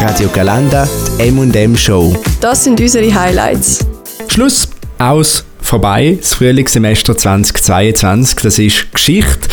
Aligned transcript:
Radio 0.00 0.30
Galanda, 0.30 0.88
die 1.18 1.28
M&M 1.28 1.76
Show. 1.76 2.16
Das 2.40 2.64
sind 2.64 2.80
unsere 2.80 3.14
Highlights. 3.14 3.86
Schluss, 4.28 4.66
aus, 4.98 5.44
vorbei. 5.60 6.16
Das 6.18 6.32
Frühlingssemester 6.32 7.18
2022, 7.18 8.36
das 8.36 8.58
ist 8.58 8.92
Geschichte. 8.94 9.50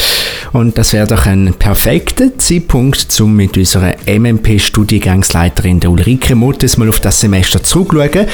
Und 0.54 0.78
das 0.78 0.94
wäre 0.94 1.06
doch 1.06 1.26
ein 1.26 1.54
perfekter 1.54 2.38
Zeitpunkt, 2.38 3.20
um 3.20 3.36
mit 3.36 3.58
unserer 3.58 3.96
MMP-Studiengangsleiterin 4.06 5.86
Ulrike 5.86 6.34
Mottes 6.36 6.78
mal 6.78 6.88
auf 6.88 7.02
das 7.02 7.20
Semester 7.20 7.62
zurückzuschauen. 7.62 8.28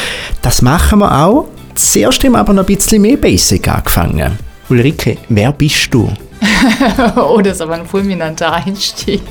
Das 0.44 0.62
machen 0.62 1.00
wir 1.00 1.20
auch. 1.20 1.48
Zuerst 1.74 2.24
haben 2.24 2.34
wir 2.34 2.40
aber 2.40 2.54
noch 2.54 2.68
ein 2.68 2.76
bisschen 2.76 3.02
mehr 3.02 3.18
Basic 3.18 3.68
angefangen. 3.68 4.38
Ulrike, 4.70 5.18
wer 5.30 5.52
bist 5.52 5.92
du? 5.92 6.14
oh, 7.16 7.42
das 7.42 7.54
ist 7.56 7.62
aber 7.62 7.74
ein 7.74 7.88
fulminanter 7.88 8.54
Einstieg. 8.54 9.24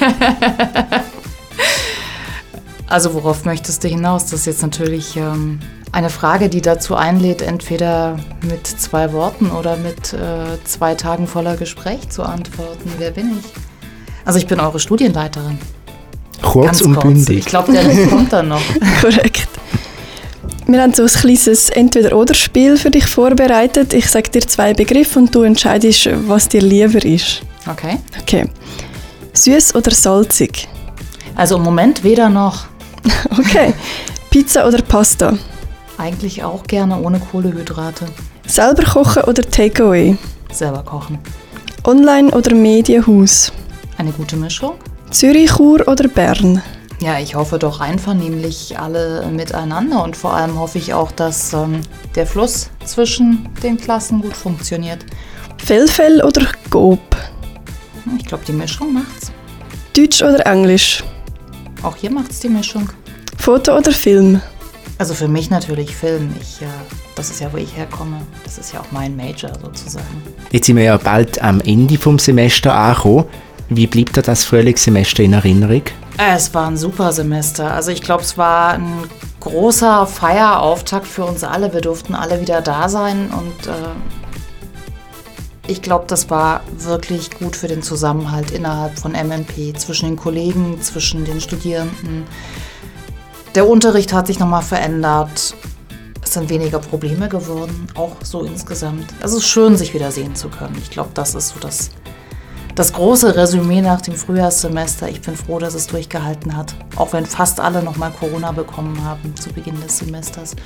also 2.92 3.14
worauf 3.14 3.46
möchtest 3.46 3.82
du 3.82 3.88
hinaus? 3.88 4.24
Das 4.26 4.40
ist 4.40 4.46
jetzt 4.46 4.62
natürlich 4.62 5.16
ähm, 5.16 5.60
eine 5.92 6.10
Frage, 6.10 6.50
die 6.50 6.60
dazu 6.60 6.94
einlädt, 6.94 7.40
entweder 7.40 8.18
mit 8.42 8.66
zwei 8.66 9.12
Worten 9.14 9.50
oder 9.50 9.76
mit 9.76 10.12
äh, 10.12 10.62
zwei 10.64 10.94
Tagen 10.94 11.26
voller 11.26 11.56
Gespräch 11.56 12.10
zu 12.10 12.22
antworten. 12.22 12.92
Wer 12.98 13.10
bin 13.10 13.38
ich? 13.38 13.46
Also 14.26 14.38
ich 14.38 14.46
bin 14.46 14.60
eure 14.60 14.78
Studienleiterin. 14.78 15.58
Kurz 16.42 16.66
Ganz 16.66 16.82
und 16.82 17.00
bündig. 17.00 17.38
Ich 17.38 17.46
glaube, 17.46 17.72
der 17.72 18.08
kommt 18.08 18.30
dann 18.32 18.48
noch. 18.48 18.62
Korrekt. 19.00 19.48
Wir 20.66 20.82
haben 20.82 20.92
so 20.92 21.04
ein 21.04 21.08
kleines 21.08 21.70
Entweder-Oder-Spiel 21.70 22.76
für 22.76 22.90
dich 22.90 23.06
vorbereitet. 23.06 23.94
Ich 23.94 24.10
sage 24.10 24.28
dir 24.28 24.42
zwei 24.42 24.74
Begriffe 24.74 25.18
und 25.18 25.34
du 25.34 25.42
entscheidest, 25.42 26.10
was 26.26 26.48
dir 26.48 26.60
lieber 26.60 27.02
ist. 27.04 27.40
Okay. 27.70 27.98
Okay. 28.20 28.44
Süß 29.32 29.74
oder 29.76 29.92
salzig? 29.92 30.68
Also 31.34 31.56
im 31.56 31.62
Moment 31.62 32.04
weder 32.04 32.28
noch. 32.28 32.71
okay. 33.38 33.74
Pizza 34.30 34.66
oder 34.66 34.82
Pasta? 34.82 35.34
Eigentlich 35.98 36.42
auch 36.42 36.64
gerne 36.64 36.98
ohne 37.00 37.20
Kohlehydrate. 37.20 38.06
Selber 38.46 38.84
kochen 38.84 39.24
oder 39.24 39.42
Takeaway? 39.42 40.16
Selber 40.50 40.82
kochen. 40.82 41.18
Online 41.84 42.30
oder 42.30 42.54
Medienhaus? 42.54 43.52
Eine 43.98 44.12
gute 44.12 44.36
Mischung. 44.36 44.74
Zürich, 45.10 45.50
Chur 45.52 45.86
oder 45.86 46.08
Bern? 46.08 46.62
Ja, 47.00 47.18
ich 47.18 47.34
hoffe 47.34 47.58
doch 47.58 47.80
einvernehmlich 47.80 48.78
alle 48.78 49.26
miteinander 49.26 50.04
und 50.04 50.16
vor 50.16 50.34
allem 50.34 50.58
hoffe 50.58 50.78
ich 50.78 50.94
auch, 50.94 51.10
dass 51.10 51.52
ähm, 51.52 51.80
der 52.14 52.26
Fluss 52.26 52.70
zwischen 52.84 53.48
den 53.62 53.76
Klassen 53.76 54.22
gut 54.22 54.36
funktioniert. 54.36 55.04
Fellfell 55.58 56.22
oder 56.22 56.46
Gob? 56.70 57.00
Ich 58.18 58.26
glaube, 58.26 58.44
die 58.46 58.52
Mischung 58.52 58.92
macht's. 58.92 59.32
Deutsch 59.96 60.22
oder 60.22 60.46
Englisch? 60.46 61.02
Auch 61.82 61.96
hier 61.96 62.10
macht's 62.10 62.38
die 62.40 62.48
Mischung. 62.48 62.88
Foto 63.42 63.76
oder 63.76 63.90
Film? 63.90 64.40
Also 64.98 65.14
für 65.14 65.26
mich 65.26 65.50
natürlich 65.50 65.96
Film. 65.96 66.32
Ich, 66.40 66.62
äh, 66.62 66.66
das 67.16 67.28
ist 67.28 67.40
ja, 67.40 67.52
wo 67.52 67.56
ich 67.56 67.76
herkomme. 67.76 68.20
Das 68.44 68.56
ist 68.56 68.72
ja 68.72 68.78
auch 68.78 68.92
mein 68.92 69.16
Major 69.16 69.50
sozusagen. 69.60 70.22
Jetzt 70.52 70.66
sind 70.66 70.76
wir 70.76 70.84
ja 70.84 70.96
bald 70.96 71.42
am 71.42 71.60
Ende 71.62 71.98
vom 71.98 72.20
Semester 72.20 72.72
angekommen. 72.72 73.24
Wie 73.68 73.88
blieb 73.88 74.12
dir 74.12 74.22
das 74.22 74.44
Frühlingssemester 74.44 75.24
in 75.24 75.32
Erinnerung? 75.32 75.82
Es 76.18 76.54
war 76.54 76.68
ein 76.68 76.76
super 76.76 77.10
Semester. 77.10 77.74
Also 77.74 77.90
ich 77.90 78.00
glaube, 78.00 78.22
es 78.22 78.38
war 78.38 78.74
ein 78.74 79.10
großer 79.40 80.06
Feierauftakt 80.06 81.08
für 81.08 81.24
uns 81.24 81.42
alle. 81.42 81.74
Wir 81.74 81.80
durften 81.80 82.14
alle 82.14 82.40
wieder 82.40 82.60
da 82.60 82.88
sein 82.88 83.32
und 83.32 83.66
äh, 83.66 83.72
ich 85.66 85.82
glaube, 85.82 86.04
das 86.06 86.30
war 86.30 86.60
wirklich 86.78 87.32
gut 87.32 87.56
für 87.56 87.66
den 87.66 87.82
Zusammenhalt 87.82 88.52
innerhalb 88.52 88.96
von 89.00 89.12
MMP, 89.12 89.76
zwischen 89.76 90.10
den 90.10 90.16
Kollegen, 90.16 90.80
zwischen 90.80 91.24
den 91.24 91.40
Studierenden. 91.40 92.22
Der 93.54 93.68
Unterricht 93.68 94.14
hat 94.14 94.28
sich 94.28 94.38
nochmal 94.38 94.62
verändert. 94.62 95.54
Es 96.22 96.32
sind 96.32 96.48
weniger 96.48 96.78
Probleme 96.78 97.28
geworden, 97.28 97.86
auch 97.94 98.16
so 98.22 98.44
insgesamt. 98.44 99.12
Es 99.20 99.34
ist 99.34 99.44
schön, 99.44 99.76
sich 99.76 99.92
wieder 99.92 100.10
sehen 100.10 100.34
zu 100.34 100.48
können. 100.48 100.76
Ich 100.80 100.90
glaube, 100.90 101.10
das 101.12 101.34
ist 101.34 101.48
so 101.48 101.60
das 101.60 101.90
das 102.74 102.94
große 102.94 103.36
Resümee 103.36 103.82
nach 103.82 104.00
dem 104.00 104.14
Frühjahrssemester. 104.14 105.06
Ich 105.06 105.20
bin 105.20 105.36
froh, 105.36 105.58
dass 105.58 105.74
es 105.74 105.86
durchgehalten 105.88 106.56
hat, 106.56 106.74
auch 106.96 107.12
wenn 107.12 107.26
fast 107.26 107.60
alle 107.60 107.82
nochmal 107.82 108.10
Corona 108.12 108.52
bekommen 108.52 109.04
haben 109.04 109.36
zu 109.36 109.52
Beginn 109.52 109.78
des 109.82 109.98
Semesters. 109.98 110.56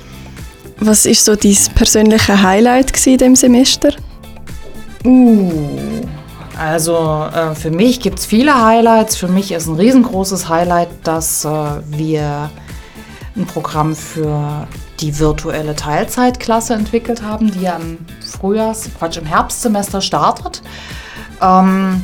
Was 0.79 1.05
ist 1.05 1.25
so 1.25 1.35
dein 1.35 1.57
persönliche 1.75 2.41
Highlight 2.41 3.05
in 3.05 3.17
dem 3.17 3.35
Semester? 3.35 3.89
Uh, 5.03 6.01
also 6.57 7.27
äh, 7.33 7.53
für 7.55 7.71
mich 7.71 7.99
gibt 7.99 8.19
es 8.19 8.25
viele 8.25 8.63
Highlights. 8.63 9.17
Für 9.17 9.27
mich 9.27 9.51
ist 9.51 9.67
ein 9.67 9.75
riesengroßes 9.75 10.47
Highlight, 10.47 10.89
dass 11.03 11.43
äh, 11.43 11.49
wir 11.87 12.49
ein 13.37 13.45
Programm 13.45 13.95
für 13.95 14.67
die 14.99 15.19
virtuelle 15.19 15.75
Teilzeitklasse 15.75 16.73
entwickelt 16.73 17.21
haben, 17.21 17.51
die 17.51 17.61
ja 17.61 17.75
im 17.75 17.99
Frühjahrs, 18.19 18.89
Quatsch, 18.97 19.17
im 19.17 19.25
Herbstsemester 19.25 20.01
startet. 20.01 20.61
Ähm, 21.41 22.03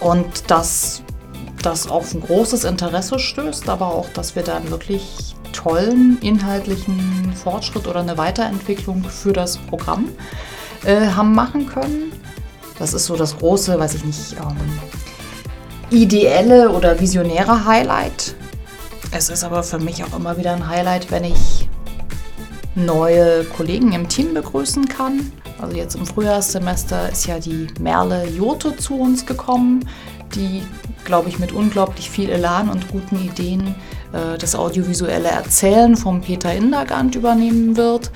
und 0.00 0.50
dass 0.50 1.02
das 1.62 1.88
auf 1.88 2.14
ein 2.14 2.20
großes 2.20 2.64
Interesse 2.64 3.18
stößt, 3.18 3.68
aber 3.68 3.86
auch, 3.86 4.08
dass 4.10 4.36
wir 4.36 4.42
dann 4.42 4.70
wirklich 4.70 5.34
tollen 5.52 6.18
inhaltlichen 6.20 7.32
Fortschritt 7.34 7.86
oder 7.86 8.00
eine 8.00 8.18
Weiterentwicklung 8.18 9.04
für 9.04 9.32
das 9.32 9.56
Programm 9.56 10.08
äh, 10.84 11.08
haben 11.08 11.34
machen 11.34 11.66
können. 11.66 12.12
Das 12.78 12.92
ist 12.92 13.06
so 13.06 13.16
das 13.16 13.38
große, 13.38 13.78
weiß 13.78 13.94
ich 13.94 14.04
nicht, 14.04 14.34
ähm, 14.34 14.78
ideelle 15.90 16.70
oder 16.70 17.00
visionäre 17.00 17.64
Highlight. 17.64 18.34
Es 19.10 19.28
ist 19.28 19.44
aber 19.44 19.62
für 19.62 19.78
mich 19.78 20.02
auch 20.04 20.16
immer 20.16 20.36
wieder 20.36 20.52
ein 20.52 20.68
Highlight, 20.68 21.10
wenn 21.10 21.24
ich 21.24 21.68
neue 22.74 23.44
Kollegen 23.44 23.92
im 23.92 24.08
Team 24.08 24.34
begrüßen 24.34 24.88
kann. 24.88 25.32
Also 25.58 25.76
jetzt 25.76 25.94
im 25.96 26.04
Frühjahrssemester 26.04 27.10
ist 27.10 27.26
ja 27.26 27.38
die 27.38 27.68
Merle 27.80 28.26
Jote 28.26 28.76
zu 28.76 29.00
uns 29.00 29.24
gekommen, 29.24 29.88
die, 30.34 30.62
glaube 31.04 31.28
ich, 31.28 31.38
mit 31.38 31.52
unglaublich 31.52 32.10
viel 32.10 32.28
Elan 32.28 32.68
und 32.68 32.88
guten 32.88 33.16
Ideen 33.16 33.74
äh, 34.12 34.36
das 34.38 34.54
audiovisuelle 34.54 35.28
Erzählen 35.28 35.96
vom 35.96 36.20
Peter 36.20 36.52
Indergant 36.52 37.14
übernehmen 37.14 37.76
wird. 37.76 38.10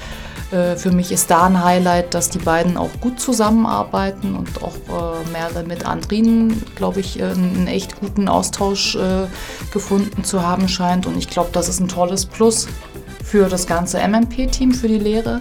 Äh, 0.50 0.77
für 0.77 0.91
mich 0.91 1.12
ist 1.12 1.31
da 1.31 1.47
ein 1.47 1.62
Highlight, 1.62 2.15
dass 2.15 2.31
die 2.31 2.38
beiden 2.38 2.77
auch 2.77 2.91
gut 3.00 3.21
zusammenarbeiten 3.21 4.34
und 4.34 4.62
auch 4.62 4.75
äh, 4.75 5.31
Merle 5.31 5.65
mit 5.65 5.87
Andrin, 5.87 6.62
glaube 6.75 7.00
ich, 7.00 7.21
äh, 7.21 7.25
einen 7.25 7.66
echt 7.66 8.00
guten 8.00 8.28
Austausch 8.28 8.97
äh, 8.97 9.27
gefunden 9.72 10.25
zu 10.25 10.43
haben 10.43 10.69
scheint. 10.69 11.06
Und 11.06 11.16
ich 11.16 11.28
glaube, 11.28 11.50
das 11.53 11.69
ist 11.69 11.81
ein 11.81 11.88
tolles 11.88 12.27
Plus 12.27 12.69
für 13.25 13.49
das 13.49 13.66
ganze 13.66 13.99
MMP-Team, 13.99 14.72
für 14.72 14.88
die 14.88 14.99
Lehre. 14.99 15.41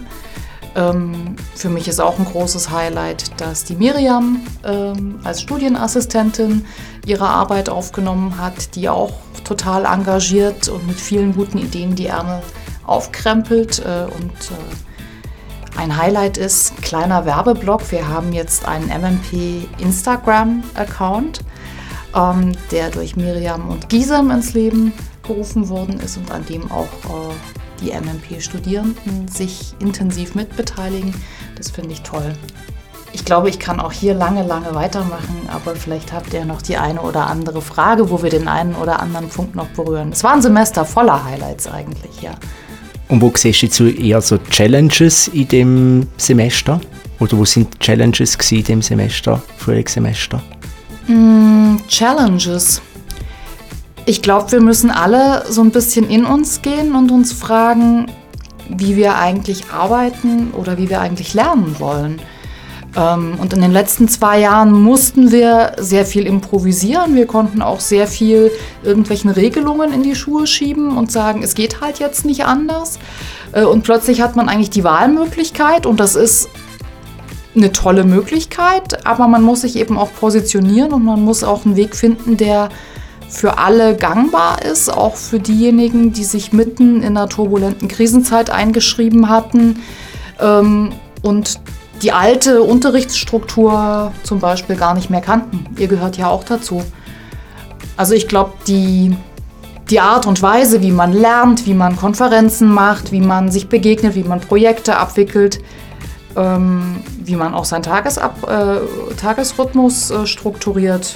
Ähm, 0.76 1.34
für 1.56 1.68
mich 1.68 1.88
ist 1.88 2.00
auch 2.00 2.18
ein 2.18 2.24
großes 2.24 2.70
Highlight, 2.70 3.40
dass 3.40 3.64
die 3.64 3.74
Miriam 3.74 4.40
ähm, 4.64 5.18
als 5.24 5.40
Studienassistentin 5.40 6.64
ihre 7.04 7.26
Arbeit 7.26 7.68
aufgenommen 7.68 8.38
hat, 8.38 8.76
die 8.76 8.88
auch 8.88 9.14
total 9.42 9.84
engagiert 9.84 10.68
und 10.68 10.86
mit 10.86 11.00
vielen 11.00 11.34
guten 11.34 11.58
Ideen 11.58 11.96
die 11.96 12.06
Ärmel 12.06 12.40
aufkrempelt. 12.86 13.80
Äh, 13.80 14.04
und 14.04 14.30
äh, 14.30 14.89
ein 15.76 15.96
Highlight 15.96 16.36
ist, 16.36 16.76
kleiner 16.82 17.24
Werbeblock, 17.24 17.90
wir 17.90 18.08
haben 18.08 18.32
jetzt 18.32 18.66
einen 18.66 18.88
MMP 18.88 19.68
Instagram-Account, 19.78 21.40
ähm, 22.14 22.52
der 22.70 22.90
durch 22.90 23.16
Miriam 23.16 23.68
und 23.68 23.88
Gisem 23.88 24.30
ins 24.30 24.52
Leben 24.52 24.92
gerufen 25.22 25.68
worden 25.68 26.00
ist 26.00 26.16
und 26.16 26.30
an 26.30 26.44
dem 26.46 26.70
auch 26.70 26.84
äh, 26.84 27.34
die 27.80 27.92
MMP-Studierenden 27.92 29.28
sich 29.28 29.74
intensiv 29.78 30.34
mitbeteiligen. 30.34 31.14
Das 31.56 31.70
finde 31.70 31.92
ich 31.92 32.02
toll. 32.02 32.34
Ich 33.12 33.24
glaube, 33.24 33.48
ich 33.48 33.58
kann 33.58 33.80
auch 33.80 33.92
hier 33.92 34.14
lange, 34.14 34.44
lange 34.44 34.74
weitermachen, 34.74 35.48
aber 35.52 35.74
vielleicht 35.74 36.12
habt 36.12 36.32
ihr 36.32 36.44
noch 36.44 36.62
die 36.62 36.76
eine 36.76 37.00
oder 37.00 37.26
andere 37.26 37.60
Frage, 37.60 38.10
wo 38.10 38.22
wir 38.22 38.30
den 38.30 38.46
einen 38.46 38.76
oder 38.76 39.00
anderen 39.00 39.28
Punkt 39.28 39.56
noch 39.56 39.66
berühren. 39.68 40.10
Es 40.12 40.22
war 40.22 40.34
ein 40.34 40.42
Semester 40.42 40.84
voller 40.84 41.24
Highlights 41.24 41.66
eigentlich, 41.66 42.22
ja. 42.22 42.32
Und 43.10 43.20
wo 43.20 43.32
siehst 43.34 43.62
du 43.62 43.66
jetzt 43.66 43.98
eher 43.98 44.20
so 44.20 44.38
Challenges 44.38 45.28
in 45.28 45.48
dem 45.48 46.06
Semester? 46.16 46.80
Oder 47.18 47.36
wo 47.36 47.44
sind 47.44 47.78
Challenges 47.80 48.36
in 48.52 48.62
dem 48.62 48.82
Semester, 48.82 49.42
Frühlingssemester? 49.56 50.40
Mm, 51.08 51.76
Challenges. 51.88 52.80
Ich 54.06 54.22
glaube, 54.22 54.52
wir 54.52 54.60
müssen 54.60 54.90
alle 54.90 55.44
so 55.48 55.60
ein 55.60 55.72
bisschen 55.72 56.08
in 56.08 56.24
uns 56.24 56.62
gehen 56.62 56.94
und 56.94 57.10
uns 57.10 57.32
fragen, 57.32 58.06
wie 58.68 58.94
wir 58.94 59.16
eigentlich 59.16 59.64
arbeiten 59.72 60.52
oder 60.52 60.78
wie 60.78 60.88
wir 60.88 61.00
eigentlich 61.00 61.34
lernen 61.34 61.76
wollen. 61.80 62.20
Ähm, 62.96 63.34
und 63.40 63.52
in 63.52 63.60
den 63.60 63.72
letzten 63.72 64.08
zwei 64.08 64.40
Jahren 64.40 64.72
mussten 64.72 65.30
wir 65.30 65.72
sehr 65.78 66.04
viel 66.04 66.26
improvisieren. 66.26 67.14
Wir 67.14 67.26
konnten 67.26 67.62
auch 67.62 67.80
sehr 67.80 68.06
viel 68.06 68.50
irgendwelchen 68.82 69.30
Regelungen 69.30 69.92
in 69.92 70.02
die 70.02 70.14
Schuhe 70.14 70.46
schieben 70.46 70.96
und 70.96 71.12
sagen, 71.12 71.42
es 71.42 71.54
geht 71.54 71.80
halt 71.80 71.98
jetzt 71.98 72.24
nicht 72.24 72.44
anders. 72.44 72.98
Äh, 73.52 73.64
und 73.64 73.82
plötzlich 73.82 74.20
hat 74.20 74.36
man 74.36 74.48
eigentlich 74.48 74.70
die 74.70 74.84
Wahlmöglichkeit 74.84 75.86
und 75.86 76.00
das 76.00 76.16
ist 76.16 76.48
eine 77.54 77.72
tolle 77.72 78.04
Möglichkeit, 78.04 79.06
aber 79.06 79.26
man 79.26 79.42
muss 79.42 79.62
sich 79.62 79.76
eben 79.76 79.98
auch 79.98 80.12
positionieren 80.12 80.92
und 80.92 81.04
man 81.04 81.20
muss 81.20 81.42
auch 81.42 81.64
einen 81.64 81.74
Weg 81.74 81.96
finden, 81.96 82.36
der 82.36 82.68
für 83.28 83.58
alle 83.58 83.96
gangbar 83.96 84.62
ist, 84.62 84.92
auch 84.92 85.16
für 85.16 85.38
diejenigen, 85.38 86.12
die 86.12 86.24
sich 86.24 86.52
mitten 86.52 86.96
in 87.02 87.16
einer 87.16 87.28
turbulenten 87.28 87.88
Krisenzeit 87.88 88.50
eingeschrieben 88.50 89.28
hatten 89.28 89.80
ähm, 90.40 90.92
und 91.22 91.60
die 92.02 92.12
alte 92.12 92.62
Unterrichtsstruktur 92.62 94.12
zum 94.22 94.40
Beispiel 94.40 94.76
gar 94.76 94.94
nicht 94.94 95.10
mehr 95.10 95.20
kannten. 95.20 95.66
Ihr 95.78 95.88
gehört 95.88 96.16
ja 96.16 96.28
auch 96.28 96.44
dazu. 96.44 96.82
Also 97.96 98.14
ich 98.14 98.28
glaube, 98.28 98.52
die, 98.66 99.14
die 99.90 100.00
Art 100.00 100.26
und 100.26 100.40
Weise, 100.40 100.80
wie 100.80 100.92
man 100.92 101.12
lernt, 101.12 101.66
wie 101.66 101.74
man 101.74 101.96
Konferenzen 101.96 102.72
macht, 102.72 103.12
wie 103.12 103.20
man 103.20 103.50
sich 103.50 103.68
begegnet, 103.68 104.14
wie 104.14 104.24
man 104.24 104.40
Projekte 104.40 104.96
abwickelt, 104.96 105.60
ähm, 106.36 107.02
wie 107.22 107.36
man 107.36 107.54
auch 107.54 107.64
seinen 107.64 107.82
Tagesab 107.82 108.48
äh, 108.48 109.14
Tagesrhythmus 109.16 110.10
äh, 110.10 110.26
strukturiert, 110.26 111.14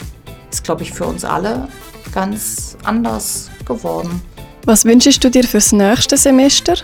ist, 0.50 0.64
glaube 0.64 0.82
ich, 0.82 0.92
für 0.92 1.04
uns 1.04 1.25
alle 1.25 1.69
ganz 2.12 2.76
anders 2.84 3.50
geworden. 3.64 4.22
Was 4.66 4.84
wünschst 4.84 5.22
du 5.22 5.30
dir 5.30 5.44
fürs 5.44 5.72
nächste 5.72 6.16
Semester? 6.16 6.75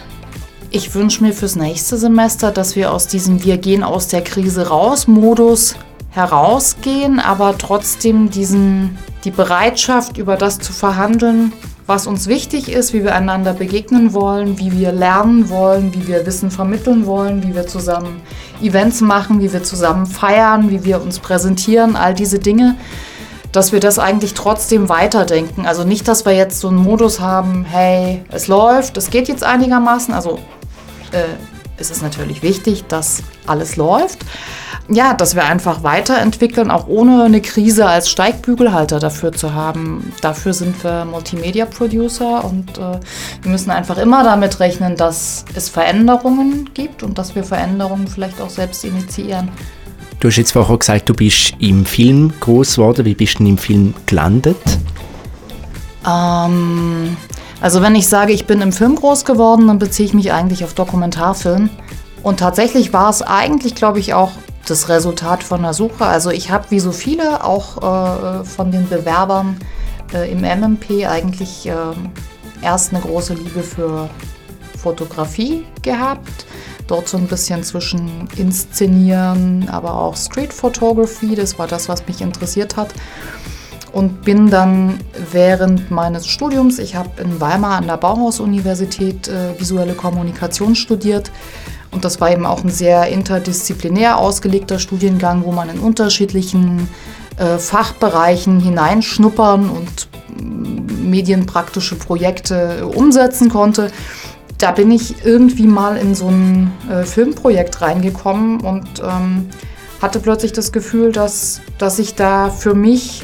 Ich 0.73 0.95
wünsche 0.95 1.25
mir 1.25 1.33
fürs 1.33 1.57
nächste 1.57 1.97
Semester, 1.97 2.53
dass 2.53 2.77
wir 2.77 2.93
aus 2.93 3.09
diesem 3.09 3.43
Wir 3.43 3.59
gehen 3.59 3.83
aus 3.83 4.07
der 4.07 4.23
Krise 4.23 4.69
raus 4.69 5.09
Modus 5.09 5.75
herausgehen, 6.11 7.19
aber 7.19 7.59
trotzdem 7.59 8.31
diesen, 8.31 8.97
die 9.25 9.33
Bereitschaft, 9.33 10.17
über 10.17 10.37
das 10.37 10.61
zu 10.61 10.73
verhandeln, 10.73 11.53
was 11.89 12.07
uns 12.07 12.29
wichtig 12.29 12.71
ist, 12.71 12.93
wie 12.93 13.03
wir 13.03 13.17
einander 13.17 13.53
begegnen 13.53 14.13
wollen, 14.13 14.61
wie 14.61 14.71
wir 14.71 14.93
lernen 14.93 15.49
wollen, 15.49 15.93
wie 15.93 16.07
wir 16.07 16.25
Wissen 16.25 16.53
vermitteln 16.53 17.05
wollen, 17.05 17.43
wie 17.43 17.57
wir 17.57 17.67
zusammen 17.67 18.23
Events 18.63 19.01
machen, 19.01 19.41
wie 19.41 19.53
wir 19.53 19.65
zusammen 19.65 20.07
feiern, 20.07 20.71
wie 20.71 20.85
wir 20.85 21.03
uns 21.03 21.19
präsentieren, 21.19 21.97
all 21.97 22.15
diese 22.15 22.39
Dinge 22.39 22.77
dass 23.53 23.73
wir 23.73 23.81
das 23.81 23.99
eigentlich 23.99 24.35
trotzdem 24.35 24.89
weiterdenken. 24.89 25.67
Also 25.67 25.83
nicht, 25.83 26.07
dass 26.07 26.25
wir 26.25 26.33
jetzt 26.33 26.61
so 26.61 26.69
einen 26.69 26.77
Modus 26.77 27.19
haben, 27.19 27.65
hey, 27.65 28.23
es 28.31 28.47
läuft, 28.47 28.97
es 28.97 29.11
geht 29.11 29.27
jetzt 29.27 29.43
einigermaßen. 29.43 30.15
Also 30.15 30.39
äh, 31.13 31.37
es 31.81 31.91
ist 31.91 32.03
natürlich 32.03 32.43
wichtig, 32.43 32.85
dass 32.89 33.23
alles 33.47 33.77
läuft. 33.77 34.21
Ja, 34.89 35.15
dass 35.15 35.37
wir 35.37 35.45
einfach 35.45 35.83
weiterentwickeln, 35.85 36.71
auch 36.71 36.89
ohne 36.89 37.23
eine 37.23 37.41
Krise 37.41 37.87
als 37.87 38.11
Steigbügelhalter 38.11 38.99
dafür 38.99 39.33
zu 39.33 39.55
haben. 39.55 40.13
Dafür 40.21 40.53
sind 40.53 40.83
wir 40.83 41.05
Multimedia-Producer 41.05 42.45
und 42.45 42.77
äh, 42.77 42.99
wir 43.43 43.51
müssen 43.51 43.71
einfach 43.71 43.99
immer 43.99 44.25
damit 44.25 44.59
rechnen, 44.59 44.97
dass 44.97 45.45
es 45.55 45.69
Veränderungen 45.69 46.71
gibt 46.75 47.03
und 47.05 47.19
dass 47.19 47.35
wir 47.37 47.45
Veränderungen 47.45 48.09
vielleicht 48.09 48.41
auch 48.41 48.51
selbst 48.51 48.85
initiieren. 48.85 49.49
Du 50.19 50.29
hast 50.29 50.37
jetzt 50.37 50.53
vorher 50.53 50.77
gesagt, 50.77 51.09
du 51.09 51.15
bist 51.15 51.55
im 51.61 51.87
Film 51.87 52.33
groß 52.41 52.77
geworden. 52.77 53.07
Wie 53.07 53.15
bist 53.15 53.39
du 53.39 53.47
im 53.47 53.57
Film 53.57 53.95
gelandet? 54.07 54.59
Ähm, 56.07 57.17
also 57.61 57.83
wenn 57.83 57.95
ich 57.95 58.09
sage, 58.09 58.33
ich 58.33 58.47
bin 58.47 58.61
im 58.61 58.73
Film 58.73 58.97
groß 58.97 59.25
geworden, 59.25 59.67
dann 59.69 59.79
beziehe 59.79 60.07
ich 60.07 60.15
mich 60.15 60.33
eigentlich 60.33 60.65
auf 60.65 60.75
Dokumentarfilm. 60.75 61.71
Und 62.23 62.41
tatsächlich 62.41 62.93
war 62.93 63.11
es 63.11 63.23
eigentlich, 63.23 63.75
glaube 63.75 63.99
ich, 63.99 64.15
auch 64.15 64.33
das 64.67 64.89
Resultat 64.89 65.43
von 65.43 65.63
der 65.63 65.75
Suche. 65.75 66.05
Also 66.05 66.31
ich 66.31 66.51
habe 66.51 66.71
wie 66.71 66.81
so 66.81 66.93
viele 66.93 67.45
auch 67.45 67.79
äh, 67.79 68.45
von 68.45 68.71
den 68.71 68.89
Bewerbern 68.89 69.59
äh, 70.13 70.31
im 70.31 70.41
MMP 70.41 71.07
eigentlich 71.07 71.67
äh, 71.67 71.75
erst 72.63 72.93
eine 72.93 73.03
große 73.03 73.35
Liebe 73.35 73.63
für 73.63 74.09
Fotografie 74.77 75.65
gehabt 75.83 76.47
dort 76.91 77.09
so 77.09 77.17
ein 77.17 77.29
bisschen 77.29 77.63
zwischen 77.63 78.29
Inszenieren, 78.37 79.69
aber 79.69 79.95
auch 79.95 80.17
Street 80.17 80.53
Photography. 80.53 81.37
Das 81.37 81.59
war 81.59 81.69
das, 81.69 81.89
was 81.89 82.07
mich 82.07 82.21
interessiert 82.21 82.77
hat. 82.77 82.93
Und 83.93 84.23
bin 84.23 84.51
dann 84.51 85.01
während 85.33 85.91
meines 85.91 86.27
Studiums, 86.27 86.79
ich 86.79 86.95
habe 86.95 87.23
in 87.23 87.41
Weimar 87.41 87.79
an 87.79 87.87
der 87.87 87.97
Bauhaus-Universität 87.97 89.29
äh, 89.29 89.59
visuelle 89.59 89.95
Kommunikation 89.95 90.75
studiert. 90.75 91.31
Und 91.91 92.05
das 92.05 92.21
war 92.21 92.31
eben 92.31 92.47
auch 92.47 92.63
ein 92.63 92.71
sehr 92.71 93.09
interdisziplinär 93.09 94.19
ausgelegter 94.19 94.79
Studiengang, 94.79 95.45
wo 95.45 95.51
man 95.51 95.69
in 95.71 95.81
unterschiedlichen 95.81 96.89
äh, 97.37 97.59
Fachbereichen 97.59 98.61
hineinschnuppern 98.61 99.69
und 99.69 100.09
mm, 100.41 101.11
medienpraktische 101.11 101.97
Projekte 101.97 102.87
umsetzen 102.87 103.49
konnte 103.49 103.91
da 104.61 104.73
bin 104.73 104.91
ich 104.91 105.25
irgendwie 105.25 105.67
mal 105.67 105.97
in 105.97 106.15
so 106.15 106.29
ein 106.29 106.73
äh, 106.91 107.05
Filmprojekt 107.05 107.81
reingekommen 107.81 108.61
und 108.61 108.87
ähm, 109.03 109.49
hatte 110.03 110.21
plötzlich 110.21 110.53
das 110.53 110.73
Gefühl, 110.73 111.13
dass, 111.13 111.61
dass 111.79 111.99
ich 111.99 112.15
da 112.15 112.51
für 112.51 112.75
mich 112.75 113.23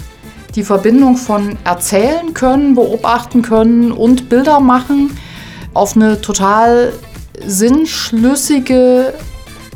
die 0.57 0.65
Verbindung 0.65 1.17
von 1.17 1.59
erzählen 1.65 2.33
können, 2.35 2.75
beobachten 2.75 3.43
können 3.43 3.93
und 3.93 4.29
Bilder 4.29 4.59
machen 4.59 5.17
auf 5.75 5.95
eine 5.95 6.21
total 6.23 6.95
sinnschlüssige 7.45 9.13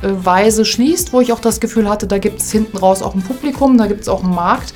äh, 0.02 0.08
Weise 0.24 0.64
schließt, 0.64 1.12
wo 1.12 1.20
ich 1.20 1.32
auch 1.32 1.40
das 1.40 1.60
Gefühl 1.60 1.88
hatte, 1.88 2.06
da 2.06 2.18
gibt 2.18 2.40
es 2.40 2.50
hinten 2.50 2.78
raus 2.78 3.02
auch 3.02 3.14
ein 3.14 3.22
Publikum, 3.22 3.76
da 3.76 3.86
gibt 3.86 4.00
es 4.00 4.08
auch 4.08 4.24
einen 4.24 4.34
Markt. 4.34 4.72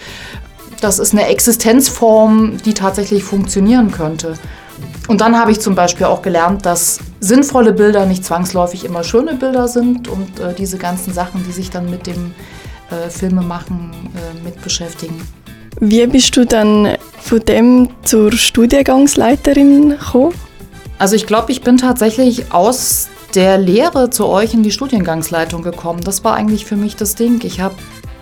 Das 0.82 0.98
ist 0.98 1.12
eine 1.12 1.26
Existenzform, 1.28 2.58
die 2.62 2.74
tatsächlich 2.74 3.24
funktionieren 3.24 3.90
könnte. 3.90 4.34
Und 5.08 5.22
dann 5.22 5.38
habe 5.38 5.52
ich 5.52 5.60
zum 5.60 5.74
Beispiel 5.74 6.06
auch 6.06 6.20
gelernt, 6.20 6.66
dass 6.66 6.98
sinnvolle 7.20 7.72
Bilder 7.72 8.04
nicht 8.04 8.24
zwangsläufig 8.24 8.84
immer 8.84 9.02
schöne 9.04 9.34
Bilder 9.34 9.68
sind 9.68 10.08
und 10.08 10.40
äh, 10.40 10.52
diese 10.54 10.76
ganzen 10.76 11.14
Sachen, 11.14 11.42
die 11.46 11.52
sich 11.52 11.70
dann 11.70 11.88
mit 11.88 12.06
dem 12.06 12.34
äh, 12.90 13.08
Filmemachen 13.08 13.92
äh, 14.14 14.44
mit 14.44 14.60
beschäftigen. 14.62 15.22
Wie 15.80 16.06
bist 16.06 16.36
du 16.36 16.46
dann 16.46 16.96
von 17.20 17.40
dem 17.40 17.88
zur 18.02 18.32
Studiengangsleiterin 18.32 19.90
gekommen? 19.90 20.34
Also 20.98 21.16
ich 21.16 21.26
glaube, 21.26 21.52
ich 21.52 21.62
bin 21.62 21.76
tatsächlich 21.76 22.52
aus 22.52 23.08
der 23.34 23.58
Lehre 23.58 24.10
zu 24.10 24.26
euch 24.26 24.54
in 24.54 24.62
die 24.62 24.70
Studiengangsleitung 24.70 25.62
gekommen. 25.62 26.00
Das 26.04 26.22
war 26.22 26.34
eigentlich 26.34 26.64
für 26.64 26.76
mich 26.76 26.96
das 26.96 27.16
Ding. 27.16 27.40
Ich 27.44 27.60
habe 27.60 27.74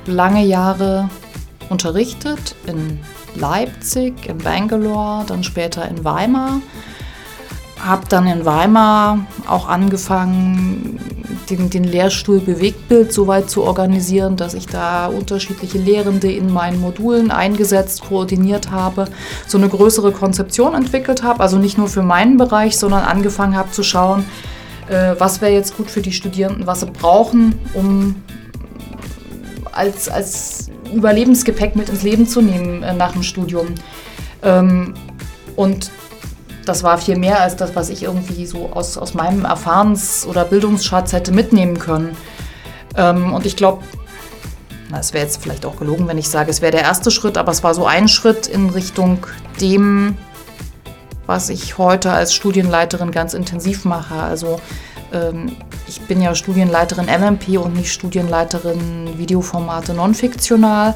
lange 0.07 0.45
Jahre 0.45 1.11
unterrichtet 1.69 2.55
in 2.67 2.99
Leipzig, 3.35 4.15
in 4.27 4.39
Bangalore, 4.39 5.25
dann 5.27 5.45
später 5.45 5.87
in 5.89 6.05
Weimar. 6.05 6.61
Habe 7.85 8.07
dann 8.09 8.27
in 8.27 8.45
Weimar 8.45 9.27
auch 9.49 9.69
angefangen, 9.69 11.01
den, 11.51 11.69
den 11.69 11.85
Lehrstuhl 11.85 12.41
Bewegtbild 12.41 13.13
so 13.13 13.27
weit 13.27 13.51
zu 13.51 13.65
organisieren, 13.65 14.37
dass 14.37 14.55
ich 14.55 14.67
da 14.67 15.07
unterschiedliche 15.07 15.79
Lehrende 15.79 16.31
in 16.31 16.53
meinen 16.53 16.81
Modulen 16.81 17.31
eingesetzt, 17.31 18.03
koordiniert 18.03 18.71
habe, 18.71 19.07
so 19.47 19.59
eine 19.59 19.69
größere 19.69 20.13
Konzeption 20.13 20.75
entwickelt 20.75 21.23
habe, 21.23 21.41
also 21.41 21.59
nicht 21.59 21.77
nur 21.77 21.89
für 21.89 22.03
meinen 22.03 22.37
Bereich, 22.37 22.79
sondern 22.79 23.05
angefangen 23.05 23.57
habe 23.57 23.71
zu 23.73 23.83
schauen, 23.83 24.25
äh, 24.89 25.15
was 25.19 25.41
wäre 25.41 25.53
jetzt 25.53 25.77
gut 25.77 25.91
für 25.91 26.03
die 26.03 26.13
Studierenden, 26.13 26.67
was 26.67 26.81
sie 26.81 26.87
brauchen, 26.87 27.59
um 27.75 28.17
als, 29.73 30.09
als 30.09 30.71
Überlebensgepäck 30.95 31.75
mit 31.77 31.89
ins 31.89 32.03
Leben 32.03 32.27
zu 32.27 32.41
nehmen 32.41 32.83
äh, 32.83 32.95
nach 32.95 33.13
dem 33.13 33.23
Studium. 33.23 33.69
Ähm, 34.43 34.95
und 35.57 35.91
das 36.65 36.83
war 36.83 36.99
viel 36.99 37.17
mehr 37.17 37.41
als 37.41 37.57
das, 37.57 37.75
was 37.75 37.89
ich 37.89 38.03
irgendwie 38.03 38.47
so 38.47 38.71
aus, 38.73 38.97
aus 38.97 39.15
meinem 39.15 39.45
Erfahrens- 39.45 40.27
oder 40.27 40.45
Bildungsschatz 40.45 41.13
hätte 41.13 41.33
mitnehmen 41.33 41.79
können. 41.79 42.17
Ähm, 42.97 43.33
und 43.35 43.47
ich 43.47 43.57
glaube, 43.57 43.83
es 44.99 45.13
wäre 45.13 45.25
jetzt 45.25 45.43
vielleicht 45.43 45.65
auch 45.65 45.77
gelogen, 45.77 46.07
wenn 46.07 46.19
ich 46.19 46.29
sage, 46.29 46.51
es 46.51 46.61
wäre 46.61 46.73
der 46.73 46.83
erste 46.83 47.11
Schritt, 47.11 47.39
aber 47.39 47.51
es 47.51 47.63
war 47.63 47.75
so 47.75 47.87
ein 47.87 48.09
Schritt 48.09 48.47
in 48.47 48.71
Richtung 48.71 49.27
dem, 49.61 50.17
was 51.27 51.49
ich 51.49 51.79
heute 51.79 52.13
als 52.13 52.35
Studienleiterin 52.35 53.11
ganz 53.11 53.33
intensiv 53.33 53.85
mache. 53.85 54.15
Also 54.15 54.61
ähm, 55.13 55.57
ich 55.89 56.01
bin 56.03 56.21
ja 56.21 56.35
Studienleiterin 56.35 57.07
MMP 57.07 57.59
und 57.59 57.75
nicht 57.75 57.93
Studienleiterin 57.93 59.19
Videoformate 59.19 59.95
non-fiktional. 59.95 60.91
Ähm, 60.91 60.95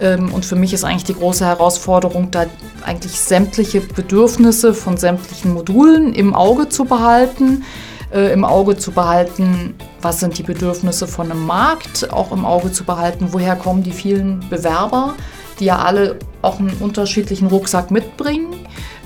und 0.00 0.44
für 0.44 0.56
mich 0.56 0.72
ist 0.72 0.84
eigentlich 0.84 1.04
die 1.04 1.14
große 1.14 1.44
Herausforderung, 1.44 2.30
da 2.30 2.46
eigentlich 2.84 3.18
sämtliche 3.18 3.80
Bedürfnisse 3.80 4.74
von 4.74 4.96
sämtlichen 4.96 5.52
Modulen 5.54 6.14
im 6.14 6.34
Auge 6.34 6.68
zu 6.68 6.84
behalten. 6.84 7.64
Äh, 8.12 8.32
Im 8.32 8.44
Auge 8.44 8.76
zu 8.76 8.92
behalten, 8.92 9.74
was 10.00 10.20
sind 10.20 10.38
die 10.38 10.44
Bedürfnisse 10.44 11.08
von 11.08 11.32
einem 11.32 11.44
Markt, 11.46 12.12
auch 12.12 12.30
im 12.30 12.44
Auge 12.44 12.70
zu 12.70 12.84
behalten, 12.84 13.30
woher 13.32 13.56
kommen 13.56 13.82
die 13.82 13.90
vielen 13.90 14.48
Bewerber, 14.48 15.14
die 15.58 15.64
ja 15.64 15.78
alle 15.78 16.20
auch 16.40 16.60
einen 16.60 16.76
unterschiedlichen 16.78 17.48
Rucksack 17.48 17.90
mitbringen 17.90 18.54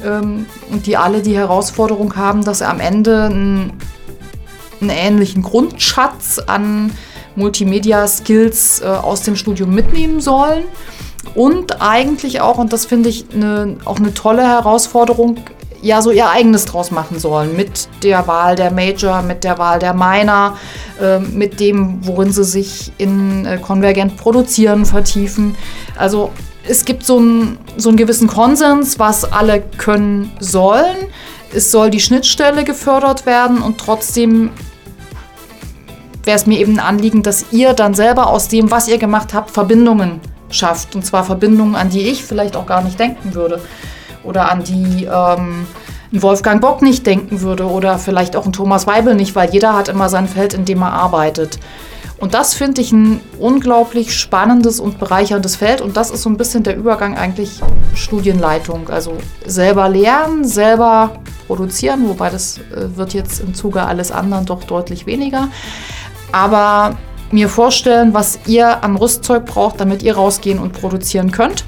ähm, 0.04 0.44
und 0.70 0.86
die 0.86 0.98
alle 0.98 1.22
die 1.22 1.34
Herausforderung 1.34 2.16
haben, 2.16 2.44
dass 2.44 2.58
sie 2.58 2.68
am 2.68 2.80
Ende 2.80 3.30
ein 3.30 3.72
einen 4.80 4.90
ähnlichen 4.90 5.42
Grundschatz 5.42 6.38
an 6.38 6.92
Multimedia-Skills 7.38 8.80
äh, 8.80 8.86
aus 8.86 9.22
dem 9.22 9.36
Studium 9.36 9.74
mitnehmen 9.74 10.20
sollen. 10.20 10.64
Und 11.34 11.80
eigentlich 11.80 12.40
auch, 12.40 12.58
und 12.58 12.72
das 12.72 12.86
finde 12.86 13.08
ich 13.08 13.32
ne, 13.32 13.76
auch 13.84 13.98
eine 13.98 14.14
tolle 14.14 14.42
Herausforderung, 14.42 15.38
ja 15.82 16.02
so 16.02 16.10
ihr 16.10 16.28
eigenes 16.28 16.64
draus 16.64 16.90
machen 16.90 17.18
sollen. 17.18 17.56
Mit 17.56 17.88
der 18.02 18.26
Wahl 18.26 18.56
der 18.56 18.70
Major, 18.70 19.22
mit 19.22 19.44
der 19.44 19.58
Wahl 19.58 19.78
der 19.78 19.94
Minor, 19.94 20.56
äh, 21.00 21.18
mit 21.18 21.60
dem, 21.60 22.06
worin 22.06 22.32
sie 22.32 22.44
sich 22.44 22.92
in 22.98 23.46
äh, 23.46 23.58
konvergent 23.58 24.16
produzieren 24.16 24.84
vertiefen. 24.84 25.56
Also 25.96 26.30
es 26.68 26.84
gibt 26.84 27.04
so 27.04 27.18
einen, 27.18 27.58
so 27.76 27.88
einen 27.88 27.98
gewissen 27.98 28.28
Konsens, 28.28 28.98
was 28.98 29.30
alle 29.30 29.60
können 29.60 30.32
sollen. 30.40 30.96
Es 31.54 31.70
soll 31.70 31.90
die 31.90 32.00
Schnittstelle 32.00 32.64
gefördert 32.64 33.24
werden 33.24 33.62
und 33.62 33.78
trotzdem 33.78 34.50
wäre 36.28 36.36
es 36.36 36.46
mir 36.46 36.58
eben 36.58 36.78
ein 36.78 36.84
Anliegen, 36.84 37.22
dass 37.22 37.46
ihr 37.52 37.72
dann 37.72 37.94
selber 37.94 38.26
aus 38.26 38.48
dem, 38.48 38.70
was 38.70 38.86
ihr 38.86 38.98
gemacht 38.98 39.32
habt, 39.32 39.50
Verbindungen 39.50 40.20
schafft. 40.50 40.94
Und 40.94 41.04
zwar 41.04 41.24
Verbindungen, 41.24 41.74
an 41.74 41.88
die 41.88 42.02
ich 42.02 42.22
vielleicht 42.22 42.54
auch 42.54 42.66
gar 42.66 42.82
nicht 42.82 43.00
denken 43.00 43.34
würde. 43.34 43.62
Oder 44.24 44.52
an 44.52 44.62
die 44.62 45.06
ähm, 45.06 45.66
ein 46.12 46.22
Wolfgang 46.22 46.60
Bock 46.60 46.82
nicht 46.82 47.06
denken 47.06 47.40
würde. 47.40 47.64
Oder 47.64 47.98
vielleicht 47.98 48.36
auch 48.36 48.44
ein 48.44 48.52
Thomas 48.52 48.86
Weibel 48.86 49.14
nicht, 49.14 49.34
weil 49.36 49.48
jeder 49.50 49.74
hat 49.74 49.88
immer 49.88 50.10
sein 50.10 50.28
Feld, 50.28 50.52
in 50.52 50.66
dem 50.66 50.82
er 50.82 50.92
arbeitet. 50.92 51.58
Und 52.18 52.34
das 52.34 52.52
finde 52.52 52.82
ich 52.82 52.92
ein 52.92 53.22
unglaublich 53.38 54.14
spannendes 54.14 54.80
und 54.80 54.98
bereicherndes 54.98 55.56
Feld. 55.56 55.80
Und 55.80 55.96
das 55.96 56.10
ist 56.10 56.22
so 56.22 56.28
ein 56.28 56.36
bisschen 56.36 56.62
der 56.62 56.76
Übergang 56.76 57.16
eigentlich 57.16 57.60
Studienleitung. 57.94 58.90
Also 58.90 59.16
selber 59.46 59.88
lernen, 59.88 60.44
selber 60.44 61.20
produzieren, 61.46 62.06
wobei 62.06 62.28
das 62.28 62.58
äh, 62.58 62.96
wird 62.96 63.14
jetzt 63.14 63.40
im 63.40 63.54
Zuge 63.54 63.82
alles 63.82 64.12
anderen 64.12 64.44
doch 64.44 64.64
deutlich 64.64 65.06
weniger. 65.06 65.48
Aber 66.32 66.96
mir 67.30 67.48
vorstellen, 67.48 68.14
was 68.14 68.38
ihr 68.46 68.82
an 68.82 68.96
Rüstzeug 68.96 69.46
braucht, 69.46 69.80
damit 69.80 70.02
ihr 70.02 70.16
rausgehen 70.16 70.58
und 70.58 70.72
produzieren 70.72 71.30
könnt. 71.30 71.64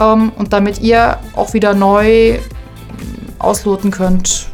Ähm, 0.00 0.32
und 0.36 0.52
damit 0.52 0.80
ihr 0.80 1.18
auch 1.34 1.54
wieder 1.54 1.74
neu 1.74 2.38
ausloten 3.38 3.90
könnt, 3.90 4.46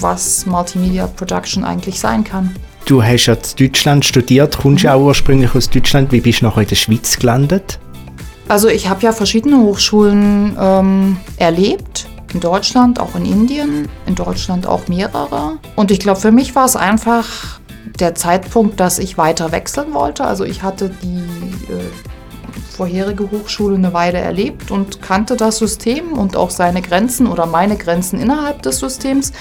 was 0.00 0.46
Multimedia 0.46 1.06
Production 1.06 1.64
eigentlich 1.64 1.98
sein 1.98 2.24
kann. 2.24 2.54
Du 2.84 3.02
hast 3.02 3.26
ja 3.26 3.34
in 3.34 3.40
Deutschland 3.58 4.04
studiert, 4.04 4.58
kommst 4.58 4.84
ja 4.84 4.96
mhm. 4.96 5.02
auch 5.02 5.06
ursprünglich 5.06 5.54
aus 5.54 5.68
Deutschland. 5.68 6.12
Wie 6.12 6.20
bist 6.20 6.40
du 6.40 6.46
nachher 6.46 6.62
in 6.62 6.68
der 6.68 6.76
Schweiz 6.76 7.18
gelandet? 7.18 7.78
Also 8.48 8.68
ich 8.68 8.88
habe 8.88 9.02
ja 9.02 9.12
verschiedene 9.12 9.58
Hochschulen 9.58 10.56
ähm, 10.58 11.16
erlebt. 11.36 12.06
In 12.32 12.40
Deutschland, 12.40 13.00
auch 13.00 13.14
in 13.14 13.24
Indien, 13.24 13.88
in 14.04 14.14
Deutschland 14.14 14.66
auch 14.66 14.86
mehrere. 14.88 15.58
Und 15.76 15.90
ich 15.90 15.98
glaube, 15.98 16.20
für 16.20 16.30
mich 16.30 16.54
war 16.54 16.66
es 16.66 16.76
einfach 16.76 17.58
der 18.00 18.14
Zeitpunkt, 18.14 18.80
dass 18.80 18.98
ich 18.98 19.18
weiter 19.18 19.52
wechseln 19.52 19.94
wollte. 19.94 20.24
Also 20.24 20.44
ich 20.44 20.62
hatte 20.62 20.90
die 21.02 21.18
äh, 21.72 21.80
vorherige 22.76 23.30
Hochschule 23.30 23.76
eine 23.76 23.92
Weile 23.92 24.18
erlebt 24.18 24.70
und 24.70 25.02
kannte 25.02 25.36
das 25.36 25.58
System 25.58 26.12
und 26.12 26.36
auch 26.36 26.50
seine 26.50 26.80
Grenzen 26.80 27.26
oder 27.26 27.46
meine 27.46 27.76
Grenzen 27.76 28.20
innerhalb 28.20 28.62
des 28.62 28.78
Systems 28.78 29.32